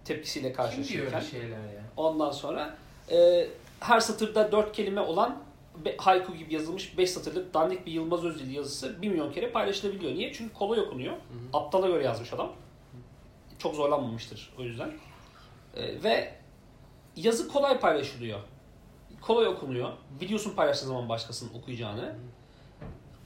tepkisiyle 0.05 0.47
Kim 0.47 0.55
karşılaşırken 0.55 1.05
öyle 1.05 1.21
şeyler 1.25 1.49
ya? 1.73 1.83
ondan 1.97 2.31
sonra 2.31 2.77
e, 3.11 3.47
her 3.79 3.99
satırda 3.99 4.51
4 4.51 4.71
kelime 4.73 5.01
olan 5.01 5.43
be- 5.85 5.97
haiku 5.97 6.35
gibi 6.35 6.53
yazılmış 6.53 6.97
5 6.97 7.09
satırlık 7.11 7.53
dandik 7.53 7.85
bir 7.85 7.91
Yılmaz 7.91 8.23
Özdil 8.25 8.55
yazısı 8.55 9.01
1 9.01 9.09
milyon 9.09 9.31
kere 9.31 9.51
paylaşılabiliyor. 9.51 10.11
Niye? 10.15 10.33
Çünkü 10.33 10.53
kolay 10.53 10.79
okunuyor. 10.79 11.13
Aptala 11.53 11.87
göre 11.87 12.03
yazmış 12.03 12.33
adam. 12.33 12.51
Çok 13.59 13.75
zorlanmamıştır 13.75 14.53
o 14.59 14.61
yüzden. 14.61 14.91
E, 15.75 16.03
ve 16.03 16.33
yazı 17.15 17.47
kolay 17.47 17.79
paylaşılıyor. 17.79 18.39
Kolay 19.21 19.47
okunuyor. 19.47 19.91
Biliyorsun 20.21 20.55
paylaştığın 20.55 20.87
zaman 20.87 21.09
başkasının 21.09 21.53
okuyacağını. 21.53 22.15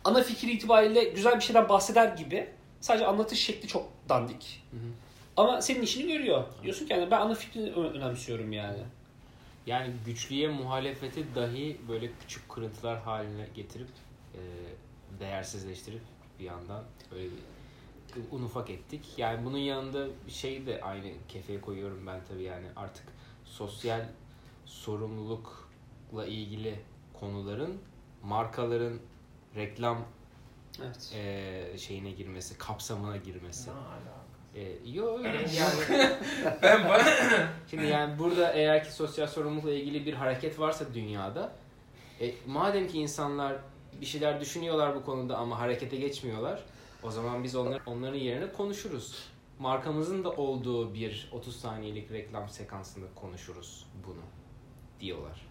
Ana 0.04 0.23
fikir 0.23 0.47
itibariyle 0.47 1.04
güzel 1.04 1.36
bir 1.36 1.41
şeyden 1.41 1.69
bahseder 1.69 2.08
gibi. 2.17 2.50
Sadece 2.82 3.06
anlatış 3.08 3.39
şekli 3.39 3.67
çok 3.67 3.89
dandik. 4.10 4.63
Hı 4.71 4.78
hı. 4.78 4.89
Ama 5.38 5.62
senin 5.62 5.82
işini 5.82 6.12
görüyor. 6.12 6.43
Diyorsun 6.63 6.88
ki 6.88 6.93
yani 6.93 7.12
ben 7.12 7.19
ana 7.19 7.34
fikrini 7.34 7.71
önemsiyorum 7.71 8.54
yani. 8.54 8.80
Yani 9.65 9.93
güçlüye 10.06 10.47
muhalefeti 10.47 11.36
dahi 11.36 11.78
böyle 11.89 12.12
küçük 12.21 12.50
kırıntılar 12.50 13.02
haline 13.02 13.47
getirip 13.56 13.88
e, 14.34 14.39
değersizleştirip 15.19 16.02
bir 16.39 16.43
yandan 16.43 16.84
böyle 17.12 17.26
bir 17.26 17.32
un 18.32 18.43
ufak 18.43 18.69
ettik. 18.69 19.06
Yani 19.17 19.45
bunun 19.45 19.58
yanında 19.58 20.08
şey 20.28 20.65
de 20.65 20.82
aynı 20.82 21.12
kefeye 21.28 21.62
koyuyorum 21.62 22.08
ben 22.08 22.19
tabii 22.30 22.43
yani 22.43 22.65
artık 22.76 23.04
sosyal 23.49 24.05
sorumlulukla 24.65 26.25
ilgili 26.25 26.79
konuların 27.19 27.77
markaların 28.23 28.99
reklam 29.55 30.05
Evet. 30.83 31.13
e, 31.15 31.77
şeyine 31.77 32.12
girmesi, 32.12 32.57
kapsamına 32.57 33.17
girmesi. 33.17 33.69
E, 34.55 34.89
yo 34.91 35.17
öyle 35.17 35.27
yani. 35.57 36.10
Ben 36.62 37.01
Şimdi 37.69 37.86
yani 37.86 38.19
burada 38.19 38.51
eğer 38.51 38.83
ki 38.83 38.91
sosyal 38.91 39.27
sorumlulukla 39.27 39.71
ilgili 39.71 40.05
bir 40.05 40.13
hareket 40.13 40.60
varsa 40.60 40.86
dünyada 40.93 41.51
e, 42.21 42.33
madem 42.47 42.88
ki 42.88 42.99
insanlar 42.99 43.55
bir 44.01 44.05
şeyler 44.05 44.41
düşünüyorlar 44.41 44.95
bu 44.95 45.05
konuda 45.05 45.38
ama 45.38 45.60
harekete 45.60 45.97
geçmiyorlar 45.97 46.63
o 47.03 47.12
zaman 47.12 47.43
biz 47.43 47.55
onlar, 47.55 47.81
onların 47.86 48.19
yerine 48.19 48.53
konuşuruz. 48.53 49.23
Markamızın 49.59 50.23
da 50.23 50.31
olduğu 50.31 50.93
bir 50.93 51.29
30 51.31 51.55
saniyelik 51.55 52.11
reklam 52.11 52.49
sekansında 52.49 53.05
konuşuruz 53.15 53.87
bunu 54.07 54.21
diyorlar. 54.99 55.47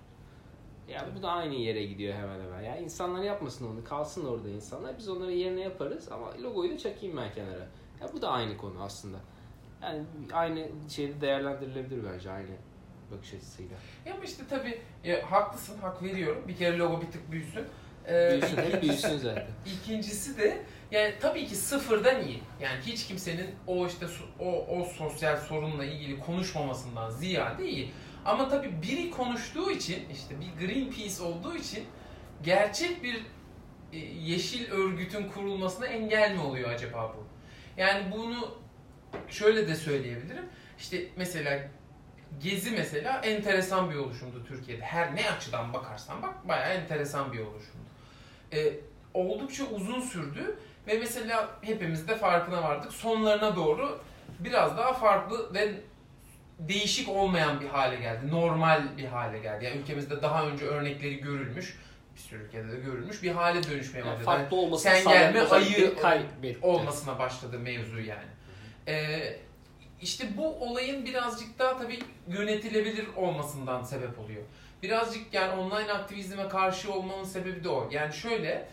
Ya 0.89 1.07
bu 1.19 1.23
da 1.23 1.31
aynı 1.31 1.55
yere 1.55 1.87
gidiyor 1.87 2.15
hemen 2.15 2.41
hemen. 2.41 2.63
Ya 2.63 2.77
insanlar 2.77 3.23
yapmasın 3.23 3.73
onu, 3.73 3.85
kalsın 3.85 4.27
orada 4.27 4.49
insanlar. 4.49 4.99
Biz 4.99 5.09
onları 5.09 5.33
yerine 5.33 5.61
yaparız 5.61 6.13
ama 6.13 6.43
logoyu 6.43 6.71
da 6.73 6.79
çakayım 6.79 7.17
ben 7.17 7.33
kenara. 7.33 7.69
Ya 8.01 8.09
bu 8.13 8.23
da 8.23 8.29
aynı 8.31 8.57
konu 8.57 8.83
aslında. 8.83 9.17
Yani 9.83 10.05
aynı 10.33 10.69
şeyde 10.89 11.21
değerlendirilebilir 11.21 12.05
bence 12.13 12.31
aynı 12.31 12.51
bakış 13.13 13.35
açısıyla. 13.35 13.77
Ya 14.07 14.15
ama 14.15 14.25
işte 14.25 14.43
tabii 14.51 14.81
ya, 15.05 15.31
haklısın, 15.33 15.79
hak 15.79 16.03
veriyorum. 16.03 16.43
Bir 16.49 16.57
kere 16.57 16.79
logo 16.79 17.01
bir 17.01 17.07
tık 17.07 17.33
büyüsün. 17.33 17.65
Ee, 18.09 18.31
Büyüsün 18.31 18.83
büyüsün 18.83 19.19
zaten. 19.19 19.47
İkincisi 19.83 20.39
de 20.39 20.63
yani 20.91 21.15
tabii 21.21 21.47
ki 21.47 21.57
sıfırdan 21.57 22.23
iyi. 22.25 22.43
Yani 22.61 22.81
hiç 22.87 23.07
kimsenin 23.07 23.55
o 23.67 23.87
işte 23.87 24.07
o, 24.41 24.67
o 24.67 24.85
sosyal 24.85 25.37
sorunla 25.37 25.85
ilgili 25.85 26.21
konuşmamasından 26.21 27.11
ziyade 27.11 27.69
iyi. 27.69 27.91
Ama 28.25 28.49
tabii 28.49 28.83
biri 28.83 29.11
konuştuğu 29.11 29.71
için 29.71 30.09
işte 30.13 30.35
bir 30.41 30.67
Greenpeace 30.67 31.23
olduğu 31.23 31.57
için 31.57 31.85
gerçek 32.43 33.03
bir 33.03 33.27
e, 33.93 33.99
yeşil 33.99 34.71
örgütün 34.71 35.29
kurulmasına 35.29 35.87
engel 35.87 36.35
mi 36.35 36.41
oluyor 36.41 36.71
acaba 36.71 37.15
bu? 37.17 37.27
Yani 37.81 38.13
bunu 38.13 38.59
şöyle 39.29 39.69
de 39.69 39.75
söyleyebilirim. 39.75 40.45
İşte 40.79 41.05
mesela 41.17 41.69
Gezi 42.43 42.71
mesela 42.71 43.21
enteresan 43.21 43.91
bir 43.91 43.97
oluşumdu 43.97 44.45
Türkiye'de. 44.49 44.83
Her 44.83 45.17
ne 45.17 45.31
açıdan 45.31 45.73
bakarsan 45.73 46.23
bak 46.23 46.49
bayağı 46.49 46.75
enteresan 46.75 47.33
bir 47.33 47.39
oluşumdu. 47.39 47.87
Ee, 48.53 48.73
oldukça 49.15 49.65
uzun 49.65 50.01
sürdü 50.01 50.59
ve 50.87 50.99
mesela 50.99 51.49
hepimiz 51.63 52.09
de 52.09 52.17
farkına 52.17 52.63
vardık. 52.63 52.93
Sonlarına 52.93 53.57
doğru 53.57 54.01
biraz 54.39 54.77
daha 54.77 54.93
farklı 54.93 55.55
ve 55.55 55.75
değişik 56.59 57.09
olmayan 57.09 57.61
bir 57.61 57.69
hale 57.69 57.97
geldi. 57.97 58.31
Normal 58.31 58.97
bir 58.97 59.05
hale 59.05 59.39
geldi. 59.39 59.65
Yani 59.65 59.77
ülkemizde 59.77 60.23
daha 60.23 60.47
önce 60.47 60.65
örnekleri 60.65 61.17
görülmüş, 61.17 61.79
bir 62.15 62.21
sürü 62.21 62.43
ülkede 62.45 62.73
de 62.73 62.77
görülmüş 62.77 63.23
bir 63.23 63.31
hale 63.31 63.63
dönüşmeye 63.63 63.99
Yani 64.01 64.09
başladı. 64.11 64.25
farklı 64.25 64.57
olmasını 64.57 64.93
sen 64.93 65.05
gelme, 65.13 65.41
ayı 65.41 65.97
kaybetti. 65.97 66.59
olmasına 66.63 67.19
başladı 67.19 67.59
mevzu 67.59 68.01
yani. 68.01 68.27
Ee, 68.89 69.37
işte 70.03 70.37
bu 70.37 70.47
olayın 70.49 71.05
birazcık 71.05 71.59
daha 71.59 71.79
tabii 71.79 71.99
yönetilebilir 72.29 73.07
olmasından 73.17 73.83
sebep 73.83 74.19
oluyor. 74.19 74.43
Birazcık 74.83 75.35
yani 75.35 75.61
online 75.61 75.93
aktivizme 75.93 76.49
karşı 76.49 76.93
olmanın 76.93 77.25
sebebi 77.25 77.65
de 77.65 77.69
o. 77.69 77.89
Yani 77.93 78.15
şöyle, 78.15 78.69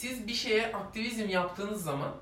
siz 0.00 0.28
bir 0.28 0.34
şeye 0.34 0.72
aktivizm 0.72 1.28
yaptığınız 1.28 1.84
zaman 1.84 2.12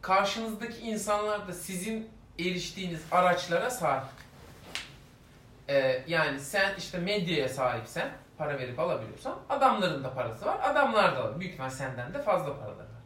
karşınızdaki 0.00 0.78
insanlar 0.78 1.48
da 1.48 1.52
sizin 1.52 2.08
eriştiğiniz 2.38 3.00
araçlara 3.10 3.70
sahip. 3.70 4.04
Ee, 5.68 6.04
yani 6.08 6.40
sen 6.40 6.74
işte 6.78 6.98
medyaya 6.98 7.48
sahipsen, 7.48 8.10
para 8.38 8.58
verip 8.58 8.78
alabiliyorsan 8.78 9.38
adamların 9.48 10.04
da 10.04 10.14
parası 10.14 10.46
var. 10.46 10.58
Adamlar 10.62 11.16
da 11.16 11.24
alır. 11.24 11.40
Büyük 11.40 11.52
ihtimal 11.52 11.70
senden 11.70 12.14
de 12.14 12.22
fazla 12.22 12.60
paraları 12.60 12.78
var. 12.78 13.02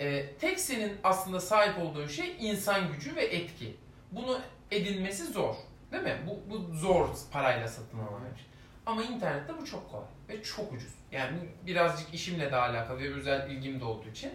Ee, 0.00 0.36
tek 0.40 0.60
senin 0.60 0.98
aslında 1.04 1.40
sahip 1.40 1.78
olduğun 1.78 2.06
şey 2.06 2.36
insan 2.40 2.92
gücü 2.92 3.16
ve 3.16 3.24
etki. 3.24 3.76
Bunu 4.12 4.40
edinmesi 4.70 5.24
zor. 5.24 5.54
Değil 5.92 6.02
mi? 6.02 6.16
Bu, 6.26 6.50
bu 6.50 6.74
zor 6.74 7.08
parayla 7.32 7.68
satın 7.68 7.98
alınan 7.98 8.34
şey. 8.36 8.46
Ama 8.86 9.02
internette 9.02 9.58
bu 9.60 9.64
çok 9.64 9.90
kolay 9.90 10.04
ve 10.28 10.42
çok 10.42 10.72
ucuz. 10.72 10.94
Yani 11.12 11.38
birazcık 11.66 12.14
işimle 12.14 12.52
de 12.52 12.56
alakalı 12.56 12.98
ve 12.98 13.14
özel 13.14 13.50
ilgim 13.50 13.80
de 13.80 13.84
olduğu 13.84 14.08
için. 14.08 14.32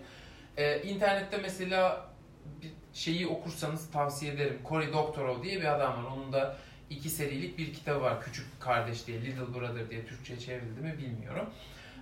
Ee, 0.58 0.82
internette 0.82 1.38
mesela 1.38 2.06
bir 2.62 2.72
şeyi 2.94 3.28
okursanız 3.28 3.92
tavsiye 3.92 4.34
ederim. 4.34 4.60
Cory 4.70 4.94
Doctorow 4.94 5.50
diye 5.50 5.62
bir 5.62 5.76
adam 5.76 6.04
var. 6.04 6.12
Onun 6.12 6.34
da 6.34 6.58
iki 6.90 7.10
serilik 7.10 7.58
bir 7.58 7.74
kitabı 7.74 8.02
var. 8.02 8.22
Küçük 8.22 8.62
Kardeş 8.62 9.08
diye, 9.08 9.22
Little 9.22 9.54
Brother 9.54 9.90
diye 9.90 10.06
Türkçe 10.06 10.40
çevrildi 10.40 10.82
mi 10.82 10.98
bilmiyorum. 10.98 11.50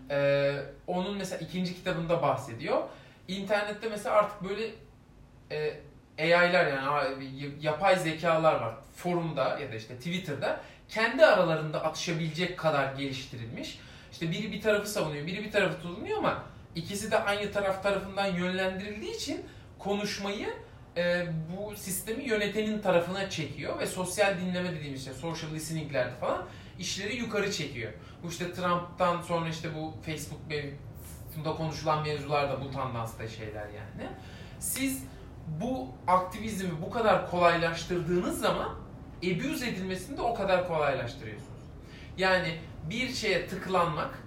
Ee, 0.10 0.56
onun 0.88 1.18
mesela 1.18 1.40
ikinci 1.40 1.76
kitabında 1.76 2.22
bahsediyor. 2.22 2.84
İnternette 3.28 3.90
mesela 3.90 4.16
artık 4.16 4.50
böyle 4.50 4.72
e, 5.52 5.80
AI'lar 6.20 6.68
yani 6.68 7.16
yapay 7.62 7.96
zekalar 7.96 8.62
var. 8.62 8.76
Forumda 8.96 9.60
ya 9.60 9.72
da 9.72 9.76
işte 9.76 9.96
Twitter'da 9.96 10.62
kendi 10.90 11.26
aralarında 11.26 11.84
atışabilecek 11.84 12.60
kadar 12.60 12.94
geliştirilmiş. 12.94 13.80
İşte 14.12 14.32
biri 14.32 14.52
bir 14.52 14.62
tarafı 14.62 14.90
savunuyor, 14.90 15.28
biri 15.28 15.44
bir 15.44 15.52
tarafı 15.52 15.82
tutunuyor 15.82 16.18
ama 16.18 16.44
ikisi 16.76 17.12
de 17.12 17.20
aynı 17.20 17.52
taraf 17.52 17.84
tarafından 17.84 18.28
yönlendirildiği 18.28 19.16
için 19.16 19.46
konuşmayı 19.80 20.50
e, 20.98 21.28
bu 21.50 21.76
sistemi 21.76 22.24
yönetenin 22.24 22.82
tarafına 22.82 23.30
çekiyor 23.30 23.80
ve 23.80 23.86
sosyal 23.86 24.38
dinleme 24.38 24.72
dediğimiz 24.72 25.06
şey, 25.06 25.14
social 25.14 25.52
listeninglerde 25.52 26.16
falan 26.16 26.46
işleri 26.80 27.16
yukarı 27.16 27.52
çekiyor. 27.52 27.94
Bu 28.24 28.30
işte 28.30 28.54
Trump'tan 28.54 29.22
sonra 29.22 29.50
işte 29.50 29.76
bu 29.76 29.94
Facebook 30.06 30.40
mevzusunda 30.50 31.56
konuşulan 31.58 32.04
mevzular 32.04 32.50
da 32.50 32.62
bu 32.62 32.72
tandansta 32.72 33.28
şeyler 33.28 33.66
yani. 33.66 34.10
Siz 34.60 35.04
bu 35.48 35.88
aktivizmi 36.08 36.82
bu 36.82 36.90
kadar 36.90 37.32
kolaylaştırdığınız 37.32 38.40
zaman 38.40 38.70
abuse 39.20 39.70
edilmesini 39.70 40.18
de 40.18 40.22
o 40.22 40.34
kadar 40.34 40.68
kolaylaştırıyorsunuz. 40.68 41.60
Yani 42.18 42.56
bir 42.90 43.10
şeye 43.10 43.48
tıklanmak, 43.48 44.24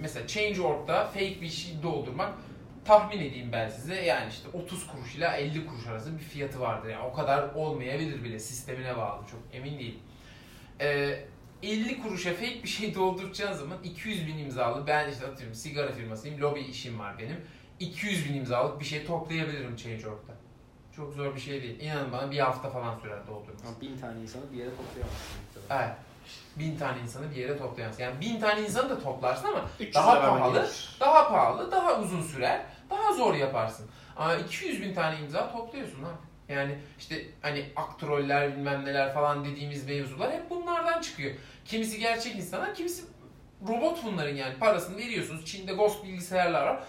mesela 0.00 0.26
Change.org'da 0.26 1.04
fake 1.04 1.40
bir 1.40 1.48
şey 1.48 1.82
doldurmak 1.82 2.32
tahmin 2.84 3.18
edeyim 3.18 3.52
ben 3.52 3.68
size 3.68 3.94
yani 3.94 4.30
işte 4.30 4.48
30 4.52 4.86
kuruş 4.86 5.14
ile 5.14 5.26
50 5.26 5.66
kuruş 5.66 5.86
arası 5.86 6.18
bir 6.18 6.22
fiyatı 6.24 6.60
vardır. 6.60 6.88
Yani 6.88 7.06
o 7.06 7.12
kadar 7.12 7.54
olmayabilir 7.54 8.24
bile 8.24 8.38
sistemine 8.38 8.96
bağlı 8.96 9.26
çok 9.30 9.40
emin 9.52 9.78
değilim. 9.78 10.00
Ee, 10.80 11.24
50 11.62 12.02
kuruşa 12.02 12.34
fake 12.34 12.62
bir 12.62 12.68
şey 12.68 12.94
dolduracağın 12.94 13.52
zaman 13.52 13.78
200 13.84 14.26
bin 14.26 14.38
imzalı 14.38 14.86
ben 14.86 15.10
işte 15.10 15.26
atıyorum 15.26 15.54
sigara 15.54 15.92
firmasıyım 15.92 16.40
lobi 16.40 16.60
işim 16.60 16.98
var 16.98 17.18
benim. 17.18 17.36
200 17.80 18.28
bin 18.28 18.34
imzalık 18.34 18.80
bir 18.80 18.84
şey 18.84 19.06
toplayabilirim 19.06 19.76
Change.org'da. 19.76 20.47
Çok 20.98 21.12
zor 21.12 21.34
bir 21.34 21.40
şey 21.40 21.62
değil. 21.62 21.80
İnanın 21.80 22.12
bana 22.12 22.30
bir 22.30 22.38
hafta 22.38 22.70
falan 22.70 22.98
sürer 22.98 23.26
doldurması. 23.26 23.66
Ama 23.68 23.80
bin 23.80 23.98
tane 23.98 24.20
insanı 24.20 24.52
bir 24.52 24.56
yere 24.56 24.70
toplayamazsın. 24.70 25.38
Evet. 25.70 25.96
Bin 26.56 26.78
tane 26.78 27.00
insanı 27.00 27.30
bir 27.30 27.36
yere 27.36 27.58
toplayamazsın. 27.58 28.02
Yani 28.02 28.20
bin 28.20 28.40
tane 28.40 28.60
insanı 28.60 28.90
da 28.90 29.02
toplarsın 29.02 29.46
ama 29.48 29.64
300 29.80 29.94
Daha 29.94 30.20
pahalı. 30.20 30.68
daha 31.00 31.28
pahalı, 31.28 31.70
daha 31.72 32.00
uzun 32.00 32.22
sürer, 32.22 32.62
daha 32.90 33.12
zor 33.12 33.34
yaparsın. 33.34 33.90
Ama 34.16 34.34
200 34.34 34.82
bin 34.82 34.94
tane 34.94 35.18
imza 35.20 35.52
topluyorsun 35.52 36.02
ha. 36.02 36.10
Yani 36.48 36.78
işte 36.98 37.26
hani 37.42 37.66
aktroller 37.76 38.56
bilmem 38.56 38.84
neler 38.84 39.14
falan 39.14 39.44
dediğimiz 39.44 39.86
mevzular 39.86 40.32
hep 40.32 40.50
bunlardan 40.50 41.00
çıkıyor. 41.00 41.34
Kimisi 41.64 41.98
gerçek 41.98 42.36
insanlar, 42.36 42.74
kimisi 42.74 43.04
robot 43.68 44.04
bunların 44.04 44.34
yani. 44.34 44.58
Parasını 44.58 44.96
veriyorsunuz. 44.96 45.46
Çin'de 45.46 45.72
ghost 45.72 46.04
bilgisayarlar 46.04 46.66
var. 46.66 46.80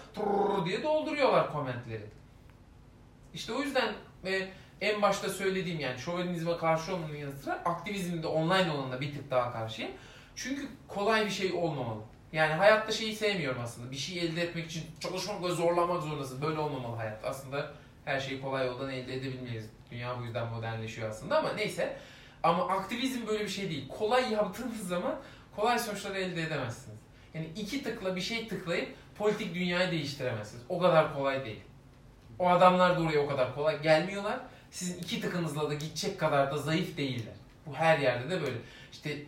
Diye 0.66 0.82
dolduruyorlar 0.82 1.52
komentleri. 1.52 2.19
İşte 3.34 3.52
o 3.52 3.62
yüzden 3.62 3.94
e, 4.24 4.48
en 4.80 5.02
başta 5.02 5.28
söylediğim 5.28 5.80
yani 5.80 5.98
şovenizme 5.98 6.56
karşı 6.56 6.94
olmanın 6.94 7.16
yanı 7.16 7.32
sıra 7.32 7.54
aktivizmde 7.54 8.26
online 8.26 8.70
olanına 8.72 9.00
bir 9.00 9.12
tık 9.12 9.30
daha 9.30 9.52
karşıyım. 9.52 9.90
Çünkü 10.36 10.68
kolay 10.88 11.26
bir 11.26 11.30
şey 11.30 11.52
olmamalı. 11.52 12.00
Yani 12.32 12.52
hayatta 12.52 12.92
şeyi 12.92 13.16
sevmiyorum 13.16 13.62
aslında. 13.62 13.90
Bir 13.90 13.96
şey 13.96 14.18
elde 14.18 14.42
etmek 14.42 14.66
için 14.66 14.84
çalışmak 15.00 15.42
ve 15.42 15.48
zorlamak 15.48 16.02
zorundasın. 16.02 16.42
Böyle 16.42 16.58
olmamalı 16.58 16.96
hayat. 16.96 17.24
Aslında 17.24 17.72
her 18.04 18.20
şeyi 18.20 18.40
kolay 18.40 18.66
yoldan 18.66 18.90
elde 18.90 19.14
edebilmeliyiz. 19.14 19.70
Dünya 19.90 20.18
bu 20.18 20.24
yüzden 20.24 20.46
modernleşiyor 20.46 21.10
aslında 21.10 21.38
ama 21.38 21.52
neyse. 21.52 21.96
Ama 22.42 22.68
aktivizm 22.68 23.26
böyle 23.26 23.44
bir 23.44 23.48
şey 23.48 23.70
değil. 23.70 23.88
Kolay 23.88 24.32
yaptığınız 24.32 24.88
zaman 24.88 25.16
kolay 25.56 25.78
sonuçları 25.78 26.18
elde 26.18 26.42
edemezsiniz. 26.42 27.00
Yani 27.34 27.48
iki 27.56 27.82
tıkla 27.82 28.16
bir 28.16 28.20
şey 28.20 28.48
tıklayıp 28.48 28.94
politik 29.18 29.54
dünyayı 29.54 29.90
değiştiremezsiniz. 29.90 30.62
O 30.68 30.78
kadar 30.78 31.14
kolay 31.14 31.44
değil. 31.44 31.60
O 32.40 32.48
adamlar 32.48 32.96
da 32.96 33.02
oraya 33.02 33.20
o 33.20 33.26
kadar 33.26 33.54
kolay 33.54 33.82
gelmiyorlar. 33.82 34.38
Sizin 34.70 35.02
iki 35.02 35.20
tıkınızla 35.20 35.70
da 35.70 35.74
gidecek 35.74 36.20
kadar 36.20 36.50
da 36.52 36.56
zayıf 36.56 36.96
değiller. 36.96 37.34
Bu 37.66 37.74
her 37.74 37.98
yerde 37.98 38.30
de 38.30 38.40
böyle. 38.40 38.56
İşte 38.92 39.18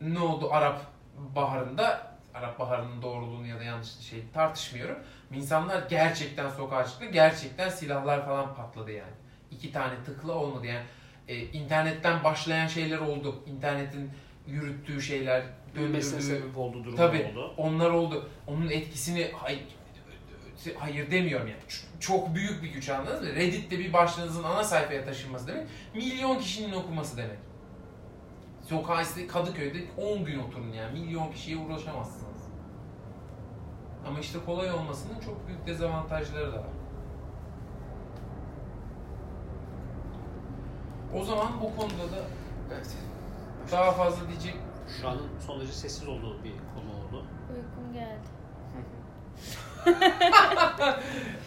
ne 0.00 0.18
oldu 0.20 0.52
Arap 0.52 0.80
Baharı'nda 1.18 2.16
Arap 2.34 2.58
Baharı'nın 2.58 3.02
doğruluğunu 3.02 3.46
ya 3.46 3.58
da 3.58 3.64
yanlışlığı 3.64 4.02
şey 4.02 4.22
tartışmıyorum. 4.34 4.96
İnsanlar 5.34 5.82
gerçekten 5.90 6.50
sokağa 6.50 6.86
çıktı. 6.86 7.04
Gerçekten 7.04 7.68
silahlar 7.68 8.26
falan 8.26 8.54
patladı 8.54 8.90
yani. 8.92 9.12
İki 9.50 9.72
tane 9.72 9.94
tıkla 10.06 10.32
olmadı 10.32 10.66
yani. 10.66 10.84
E, 11.28 11.38
internetten 11.38 12.24
başlayan 12.24 12.66
şeyler 12.66 12.98
oldu. 12.98 13.42
İnternetin 13.46 14.10
yürüttüğü 14.46 15.02
şeyler, 15.02 15.42
döndürdüğü 15.76 16.22
sebep 16.22 16.58
olduğu 16.58 16.84
durum 16.84 16.96
Tabii. 16.96 17.30
oldu. 17.32 17.54
onlar 17.56 17.90
oldu. 17.90 18.30
Onun 18.46 18.70
etkisini 18.70 19.30
hayır, 19.36 19.60
hayır 20.78 21.10
demiyorum 21.10 21.46
yani. 21.48 21.60
Ç- 21.68 21.84
Çok 22.00 22.34
büyük 22.34 22.62
bir 22.62 22.72
güç 22.72 22.88
anladınız 22.88 23.20
mı? 23.22 23.34
Reddit'te 23.34 23.78
bir 23.78 23.92
başlığınızın 23.92 24.42
ana 24.44 24.64
sayfaya 24.64 25.04
taşınması 25.04 25.46
demek 25.46 25.66
milyon 25.94 26.38
kişinin 26.38 26.72
okuması 26.72 27.16
demek. 27.16 27.38
Sokağa 28.68 29.02
Kadıköy'de 29.28 29.78
10 29.96 30.24
gün 30.24 30.38
oturun 30.38 30.72
yani. 30.72 31.00
Milyon 31.00 31.32
kişiye 31.32 31.56
ulaşamazsınız. 31.56 32.40
Ama 34.08 34.20
işte 34.20 34.38
kolay 34.46 34.72
olmasının 34.72 35.20
çok 35.20 35.46
büyük 35.48 35.66
dezavantajları 35.66 36.52
da 36.52 36.56
var. 36.56 36.64
O 41.14 41.24
zaman 41.24 41.48
bu 41.62 41.76
konuda 41.80 42.12
da 42.12 42.24
Evet. 42.74 42.96
daha 43.72 43.92
fazla 43.92 44.28
diyecek 44.28 44.54
Şu 45.00 45.08
anın 45.08 45.28
son 45.46 45.58
derece 45.60 45.72
sessiz 45.72 46.08
olduğu 46.08 46.44
bir 46.44 46.50
konu 46.52 46.90
oldu. 47.06 47.24
Uykum 47.50 47.92
geldi. 47.92 48.28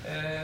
Eee 0.06 0.42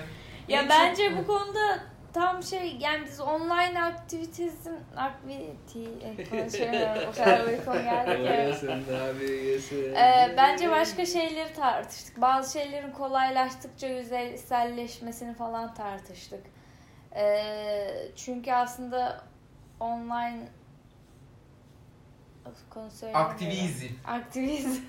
Ya 0.48 0.62
çok- 0.62 0.70
bence 0.70 1.18
bu 1.18 1.28
konuda 1.28 1.80
tam 2.14 2.44
şey 2.44 2.78
yani 2.80 3.06
biz 3.06 3.20
online 3.20 3.82
aktivitizm 3.84 4.70
aktivity 4.98 5.84
eh, 5.84 6.30
konuşamıyorum 6.30 7.10
o 7.10 7.12
kadar 7.24 7.46
uykum 7.46 7.74
geldi 7.74 8.24
ki. 8.24 9.76
Ee, 9.76 10.34
bence 10.38 10.72
başka 10.72 11.06
şeyleri 11.06 11.54
tartıştık. 11.54 12.22
Bazı 12.22 12.60
şeylerin 12.60 12.92
kolaylaştıkça 12.92 13.88
yüzeyselleşmesini 13.88 15.34
falan 15.34 15.74
tartıştık. 15.74 16.44
Ee, 17.16 17.88
çünkü 18.16 18.52
aslında 18.54 19.22
online 19.80 20.48
Of, 22.46 22.70
konu 22.70 22.92
söyleyemiyorum. 22.92 23.32
aktivizm. 23.32 23.94
Aktivizm. 24.06 24.82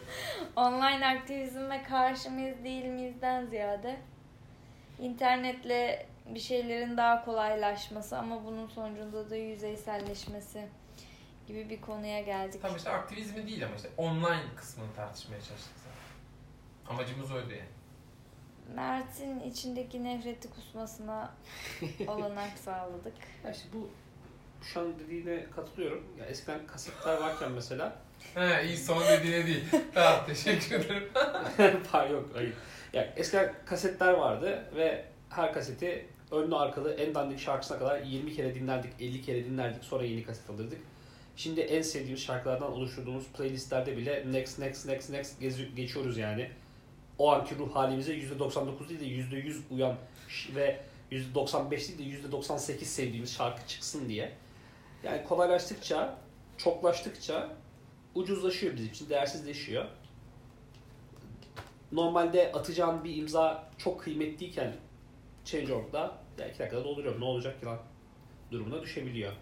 online 0.56 1.06
aktivizme 1.06 1.82
karşı 1.82 2.30
mıyız 2.30 2.64
değil 2.64 2.84
miyizden 2.84 3.46
ziyade 3.46 4.00
internetle 4.98 6.06
bir 6.34 6.40
şeylerin 6.40 6.96
daha 6.96 7.24
kolaylaşması 7.24 8.18
ama 8.18 8.44
bunun 8.44 8.66
sonucunda 8.68 9.30
da 9.30 9.36
yüzeyselleşmesi 9.36 10.68
gibi 11.46 11.70
bir 11.70 11.80
konuya 11.80 12.20
geldik. 12.20 12.62
Tam 12.62 12.76
işte 12.76 12.90
aktivizmi 12.90 13.46
değil 13.46 13.66
ama 13.66 13.76
işte 13.76 13.88
online 13.96 14.54
kısmını 14.56 14.94
tartışmaya 14.96 15.40
çalıştık 15.40 15.72
zaten. 15.76 16.94
Amacımız 16.94 17.32
oydu 17.32 17.50
yani. 17.50 17.68
Mert'in 18.74 19.40
içindeki 19.40 20.04
nefreti 20.04 20.50
kusmasına 20.50 21.34
olanak 22.06 22.58
sağladık. 22.58 23.14
Ya 23.44 23.50
işte 23.50 23.68
bu 23.72 23.90
şu 24.62 24.80
an 24.80 24.98
dediğine 24.98 25.46
katılıyorum. 25.56 26.04
Ya 26.20 26.26
eskiden 26.26 26.66
kasetler 26.66 27.16
varken 27.16 27.52
mesela 27.52 27.96
He 28.34 28.64
iyi 28.66 28.76
son 28.76 29.02
dediğine 29.08 29.46
değil. 29.46 29.64
tamam 29.94 30.26
teşekkür 30.26 30.76
ederim. 30.76 31.08
Hayır 31.92 32.10
yok 32.10 32.28
hayır. 32.34 32.52
Ya 32.92 33.12
eskiden 33.16 33.54
kasetler 33.66 34.12
vardı 34.12 34.64
ve 34.76 35.04
her 35.30 35.52
kaseti 35.52 36.06
önlü 36.30 36.56
arkalı 36.56 36.92
en 36.94 37.14
dandik 37.14 37.38
şarkısına 37.40 37.78
kadar 37.78 38.00
20 38.02 38.34
kere 38.34 38.54
dinlerdik, 38.54 38.92
50 39.00 39.22
kere 39.22 39.44
dinlerdik 39.44 39.84
sonra 39.84 40.04
yeni 40.04 40.22
kaset 40.24 40.50
alırdık. 40.50 40.78
Şimdi 41.36 41.60
en 41.60 41.82
sevdiğimiz 41.82 42.22
şarkılardan 42.22 42.72
oluşturduğumuz 42.72 43.24
playlistlerde 43.26 43.96
bile 43.96 44.24
next 44.32 44.58
next 44.58 44.86
next 44.86 45.10
next 45.10 45.40
gezi- 45.40 45.74
geçiyoruz 45.74 46.18
yani. 46.18 46.50
O 47.18 47.32
anki 47.32 47.58
ruh 47.58 47.74
halimize 47.76 48.12
%99 48.14 48.88
değil 48.88 49.00
de 49.00 49.04
%100 49.36 49.56
uyan 49.70 49.96
ve 50.54 50.80
%95 51.12 51.70
değil 51.98 52.22
de 52.22 52.28
%98 52.36 52.84
sevdiğimiz 52.84 53.34
şarkı 53.36 53.66
çıksın 53.68 54.08
diye. 54.08 54.32
Yani 55.04 55.24
kolaylaştıkça, 55.24 56.18
çoklaştıkça 56.58 57.48
ucuzlaşıyor 58.14 58.76
bizim 58.76 58.88
için, 58.88 59.08
değersizleşiyor 59.08 59.84
normalde 61.92 62.52
atacağın 62.52 63.04
bir 63.04 63.16
imza 63.16 63.64
çok 63.78 64.00
kıymetliyken 64.00 64.72
Change.org'da 65.44 66.12
ya 66.38 66.48
iki 66.48 66.58
dakikada 66.58 66.84
dolduruyorum 66.84 67.20
ne 67.20 67.24
olacak 67.24 67.60
ki 67.60 67.66
lan 67.66 67.78
durumuna 68.50 68.82
düşebiliyor. 68.82 69.32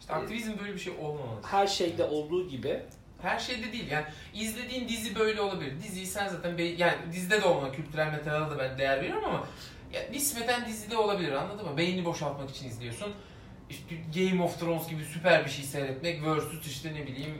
İşte 0.00 0.12
aktivizm 0.12 0.52
böyle 0.58 0.74
bir 0.74 0.78
şey 0.78 0.92
olmamalı. 1.00 1.40
Her 1.42 1.66
şeyde 1.66 2.04
olduğu 2.04 2.48
gibi 2.48 2.82
Her 3.22 3.38
şeyde 3.38 3.72
değil 3.72 3.90
yani 3.90 4.06
izlediğin 4.34 4.88
dizi 4.88 5.14
böyle 5.18 5.40
olabilir. 5.40 5.82
Diziyi 5.82 6.06
sen 6.06 6.28
zaten 6.28 6.58
be- 6.58 6.62
yani 6.62 6.94
dizide 7.12 7.42
de 7.42 7.44
olma 7.44 7.72
kültürel 7.72 8.12
metalda 8.12 8.50
da 8.50 8.58
ben 8.58 8.78
değer 8.78 9.00
veriyorum 9.02 9.24
ama 9.24 9.46
ya 9.92 10.02
nispeten 10.10 10.66
dizide 10.66 10.96
olabilir 10.96 11.32
anladın 11.32 11.66
mı? 11.70 11.76
Beynini 11.76 12.04
boşaltmak 12.04 12.50
için 12.50 12.68
izliyorsun. 12.68 13.12
İşte 13.70 13.94
Game 14.14 14.42
of 14.42 14.60
Thrones 14.60 14.88
gibi 14.88 15.04
süper 15.04 15.44
bir 15.44 15.50
şey 15.50 15.64
seyretmek 15.64 16.24
versus 16.24 16.66
işte 16.66 16.94
ne 16.94 17.06
bileyim 17.06 17.34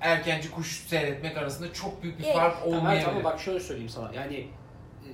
erkenci 0.00 0.50
kuş 0.50 0.80
seyretmek 0.86 1.36
arasında 1.36 1.72
çok 1.72 2.02
büyük 2.02 2.18
bir 2.18 2.24
Evet. 2.24 2.34
fark 2.36 2.58
Tamam, 2.64 2.78
olmayabilir. 2.78 3.08
ama 3.08 3.24
bak 3.24 3.40
şöyle 3.40 3.60
söyleyeyim 3.60 3.88
sana 3.88 4.12
yani 4.14 4.36
e, 5.04 5.10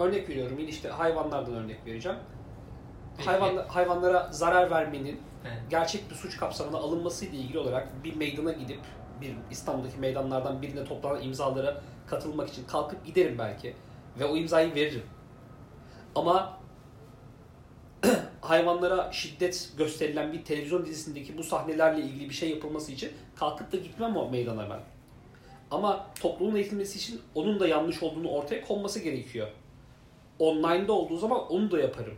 örnek 0.00 0.28
veriyorum 0.28 0.58
yine 0.58 0.68
işte 0.70 0.88
hayvanlardan 0.88 1.54
örnek 1.54 1.86
vereceğim. 1.86 2.18
Peki. 3.16 3.30
Hayvan, 3.30 3.56
hayvanlara 3.68 4.28
zarar 4.32 4.70
vermenin 4.70 5.20
Evet. 5.46 5.58
gerçek 5.70 6.10
bir 6.10 6.14
suç 6.14 6.36
kapsamına 6.36 6.76
alınmasıyla 6.76 7.38
ilgili 7.38 7.58
olarak 7.58 8.04
bir 8.04 8.16
meydana 8.16 8.52
gidip 8.52 8.80
bir 9.20 9.34
İstanbul'daki 9.50 9.98
meydanlardan 9.98 10.62
birine 10.62 10.84
toplanan 10.84 11.22
imzalara 11.22 11.80
katılmak 12.06 12.48
için 12.48 12.64
kalkıp 12.66 13.06
giderim 13.06 13.38
belki 13.38 13.74
ve 14.18 14.24
o 14.24 14.36
imzayı 14.36 14.74
veririm. 14.74 15.02
Ama 16.14 16.58
hayvanlara 18.42 19.12
şiddet 19.12 19.72
gösterilen 19.78 20.32
bir 20.32 20.44
televizyon 20.44 20.86
dizisindeki 20.86 21.38
bu 21.38 21.44
sahnelerle 21.44 22.02
ilgili 22.02 22.28
bir 22.28 22.34
şey 22.34 22.50
yapılması 22.50 22.92
için 22.92 23.12
kalkıp 23.36 23.72
da 23.72 23.76
gitmem 23.76 24.16
o 24.16 24.30
meydana 24.30 24.70
ben. 24.70 24.80
Ama 25.70 26.06
toplumun 26.20 26.56
eğitilmesi 26.56 26.98
için 26.98 27.20
onun 27.34 27.60
da 27.60 27.68
yanlış 27.68 28.02
olduğunu 28.02 28.28
ortaya 28.28 28.64
konması 28.64 28.98
gerekiyor. 28.98 29.48
Online'da 30.38 30.92
olduğu 30.92 31.16
zaman 31.16 31.48
onu 31.48 31.70
da 31.70 31.78
yaparım. 31.78 32.14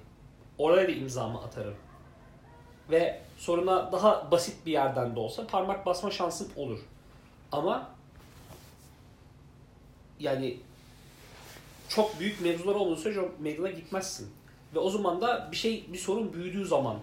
Oraya 0.59 0.89
da 0.89 0.93
imzamı 0.93 1.43
atarım. 1.43 1.75
Ve 2.91 3.21
soruna 3.39 3.93
daha 3.93 4.31
basit 4.31 4.67
bir 4.67 4.73
yerden 4.73 5.17
de 5.17 5.21
olsa 5.21 5.47
parmak 5.47 5.87
basma 5.87 6.11
şansım 6.11 6.49
olur. 6.57 6.79
Ama 7.53 7.91
yani 10.21 10.57
çok 11.89 12.21
büyük 12.21 12.41
mevzular 12.41 12.75
olduğu 12.75 12.97
sürece 12.97 13.21
meydana 13.39 13.71
gitmezsin. 13.71 14.33
Ve 14.75 14.79
o 14.79 14.91
zaman 14.91 15.21
da 15.21 15.49
bir 15.53 15.57
şey, 15.57 15.85
bir 15.93 15.99
sorun 15.99 16.33
büyüdüğü 16.33 16.67
zaman 16.67 16.97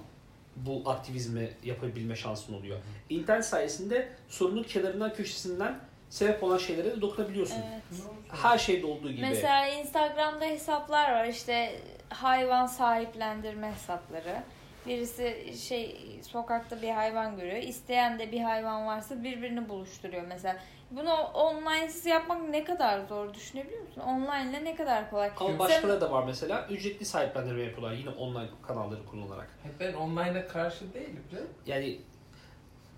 bu 0.55 0.83
aktivizmi 0.85 1.49
yapabilme 1.63 2.15
şansın 2.15 2.53
oluyor. 2.53 2.77
İnternet 3.09 3.45
sayesinde 3.45 4.09
sorunun 4.29 4.63
kenarından 4.63 5.13
köşesinden 5.13 5.79
sebep 6.09 6.43
olan 6.43 6.57
şeylere 6.57 6.91
de 6.91 7.01
dokunabiliyorsun. 7.01 7.57
Evet. 7.71 8.01
Her 8.41 8.57
şeyde 8.57 8.85
olduğu 8.85 9.11
gibi. 9.11 9.21
Mesela 9.21 9.67
Instagram'da 9.67 10.45
hesaplar 10.45 11.11
var 11.11 11.25
işte 11.25 11.79
hayvan 12.09 12.65
sahiplendirme 12.65 13.71
hesapları. 13.71 14.43
Birisi 14.85 15.53
şey 15.67 15.97
sokakta 16.21 16.81
bir 16.81 16.89
hayvan 16.89 17.37
görüyor. 17.37 17.57
İsteyen 17.57 18.19
de 18.19 18.31
bir 18.31 18.39
hayvan 18.39 18.87
varsa 18.87 19.23
birbirini 19.23 19.69
buluşturuyor 19.69 20.23
mesela. 20.27 20.57
Bunu 20.91 21.13
online'sız 21.13 22.05
yapmak 22.05 22.49
ne 22.49 22.63
kadar 22.63 22.99
zor 23.05 23.33
düşünebiliyor 23.33 23.81
musun? 23.81 24.01
Online 24.01 24.49
ile 24.49 24.65
ne 24.65 24.75
kadar 24.75 25.09
kolay. 25.09 25.31
Ama 25.37 25.49
Sen- 25.49 25.59
başkaları 25.59 26.01
da 26.01 26.11
var 26.11 26.23
mesela. 26.23 26.67
Ücretli 26.69 27.05
sahiplendirme 27.05 27.61
yapıyorlar 27.61 27.91
yine 27.93 28.09
online 28.09 28.49
kanalları 28.67 29.05
kullanarak. 29.05 29.49
Hep 29.63 29.79
ben 29.79 29.93
online'a 29.93 30.47
karşı 30.47 30.93
değilim 30.93 31.23
canım. 31.31 31.47
Yani 31.65 31.99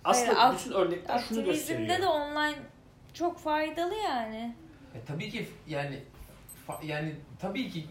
aslında 0.03 0.43
Hayır, 0.43 0.59
bütün 0.59 0.71
örnekler 0.71 1.19
şunu 1.19 1.43
gösteriyor. 1.45 1.81
Aktivizmde 1.89 2.01
de 2.01 2.07
online 2.07 2.55
çok 3.13 3.39
faydalı 3.39 3.95
yani. 3.95 4.55
E, 4.95 5.05
tabii 5.07 5.29
ki 5.29 5.47
yani 5.67 6.03
yani 6.83 7.15
tabii 7.39 7.69
ki 7.69 7.85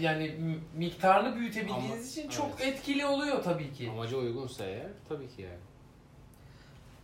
yani 0.00 0.36
miktarını 0.76 1.36
büyütebildiğiniz 1.36 1.90
Ama- 1.92 2.00
için 2.02 2.28
çok 2.28 2.50
evet. 2.60 2.74
etkili 2.74 3.06
oluyor 3.06 3.42
tabii 3.42 3.72
ki. 3.72 3.90
Amaca 3.90 4.16
uygunsa 4.16 4.64
eğer 4.64 4.88
tabii 5.08 5.28
ki 5.28 5.42
yani. 5.42 5.60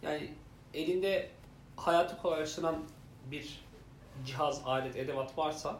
Yani 0.02 0.30
elinde 0.74 1.30
hayatı 1.76 2.18
kolaylaştıran 2.22 2.76
bir 3.30 3.64
cihaz, 4.26 4.62
alet, 4.64 4.96
edevat 4.96 5.38
varsa 5.38 5.78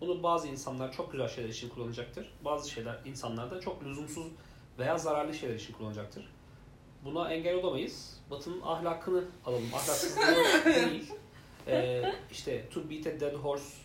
bunu 0.00 0.22
bazı 0.22 0.48
insanlar 0.48 0.92
çok 0.92 1.12
güzel 1.12 1.28
şeyler 1.28 1.48
için 1.48 1.68
kullanacaktır. 1.68 2.32
Bazı 2.44 2.70
şeyler 2.70 2.98
insanlar 3.04 3.50
da 3.50 3.60
çok 3.60 3.84
lüzumsuz 3.84 4.26
veya 4.78 4.98
zararlı 4.98 5.34
şeyler 5.34 5.54
için 5.54 5.72
kullanacaktır. 5.72 6.28
Buna 7.04 7.32
engel 7.32 7.54
olamayız. 7.54 8.20
Batı'nın 8.30 8.60
ahlakını 8.60 9.24
alalım. 9.46 9.68
Ahlaksızlığı 9.74 10.64
değil. 10.64 11.12
Ee, 11.66 12.02
işte 12.30 12.68
to 12.68 12.90
beat 12.90 13.06
a 13.06 13.20
dead 13.20 13.34
horse 13.34 13.76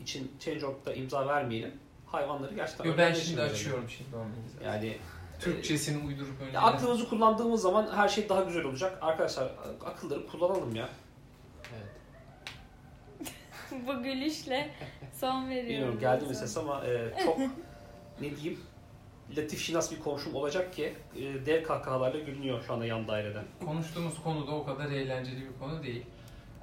için 0.00 0.32
Change.org'da 0.40 0.94
imza 0.94 1.26
vermeyelim. 1.26 1.72
Hayvanları 2.06 2.54
gerçekten 2.54 2.84
Yo, 2.84 2.94
ben 2.98 3.14
şimdi 3.14 3.42
açıyorum 3.42 3.88
şimdi 3.88 4.16
onu. 4.16 4.66
Yani 4.66 4.98
Türkçesini 5.44 6.06
uydurup 6.06 6.40
önce. 6.40 6.52
Ya 6.52 6.60
aklımızı 6.60 7.08
kullandığımız 7.08 7.62
zaman 7.62 7.88
her 7.96 8.08
şey 8.08 8.28
daha 8.28 8.42
güzel 8.42 8.64
olacak. 8.64 8.98
Arkadaşlar 9.00 9.50
akılları 9.84 10.26
kullanalım 10.26 10.74
ya. 10.74 10.88
Bu 13.86 14.02
gülüşle 14.02 14.70
son 15.20 15.50
veriyorum. 15.50 15.68
Bilmiyorum 15.68 16.00
geldi 16.00 16.26
mi 16.26 16.34
ses 16.34 16.56
ama 16.56 16.84
e, 16.86 17.24
çok 17.24 17.38
ne 18.20 18.36
diyeyim 18.36 18.60
latif 19.36 19.60
şinas 19.60 19.92
bir 19.92 20.00
komşum 20.00 20.34
olacak 20.34 20.72
ki 20.72 20.94
e, 21.16 21.46
dev 21.46 21.64
kahkahalarla 21.64 22.18
gülünüyor 22.18 22.64
şu 22.66 22.72
anda 22.72 22.86
yan 22.86 23.08
dairede. 23.08 23.42
Konuştuğumuz 23.64 24.22
konu 24.22 24.46
da 24.46 24.50
o 24.50 24.64
kadar 24.64 24.90
eğlenceli 24.90 25.40
bir 25.40 25.58
konu 25.58 25.82
değil. 25.82 26.06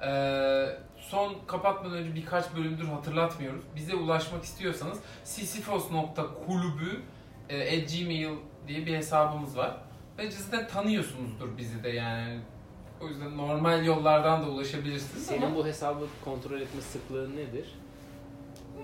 Ee, 0.06 0.66
son 0.98 1.34
kapatmadan 1.46 1.96
önce 1.96 2.14
birkaç 2.14 2.54
bölümdür 2.56 2.84
hatırlatmıyoruz. 2.84 3.64
Bize 3.76 3.94
ulaşmak 3.94 4.44
istiyorsanız 4.44 4.98
sisifos.kulübü 5.24 7.02
e, 7.48 7.76
gmail 7.80 8.36
diye 8.68 8.86
bir 8.86 8.96
hesabımız 8.96 9.56
var. 9.56 9.76
Bence 10.18 10.36
zaten 10.36 10.68
tanıyorsunuzdur 10.68 11.58
bizi 11.58 11.82
de 11.82 11.88
yani. 11.88 12.40
O 13.00 13.08
yüzden 13.08 13.36
normal 13.36 13.84
yollardan 13.84 14.42
da 14.42 14.46
ulaşabilirsiniz 14.46 15.26
Senin 15.26 15.42
ama 15.42 15.56
bu 15.56 15.66
hesabı 15.66 16.06
kontrol 16.24 16.60
etme 16.60 16.80
sıklığın 16.80 17.36
nedir? 17.36 17.64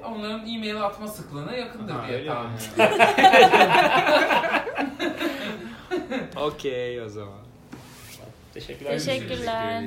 onların 0.04 0.46
e-mail 0.48 0.82
atma 0.82 1.08
sıklığına 1.08 1.52
yakındır 1.52 1.92
Ha, 1.94 2.08
diye 2.08 2.26
tahmin 2.26 2.52
mi? 2.52 2.58
ediyorum. 2.84 2.98
Okey 6.36 7.02
o 7.02 7.08
zaman. 7.08 7.38
Teşekkürler. 8.54 8.90
Teşekkürler. 8.92 9.84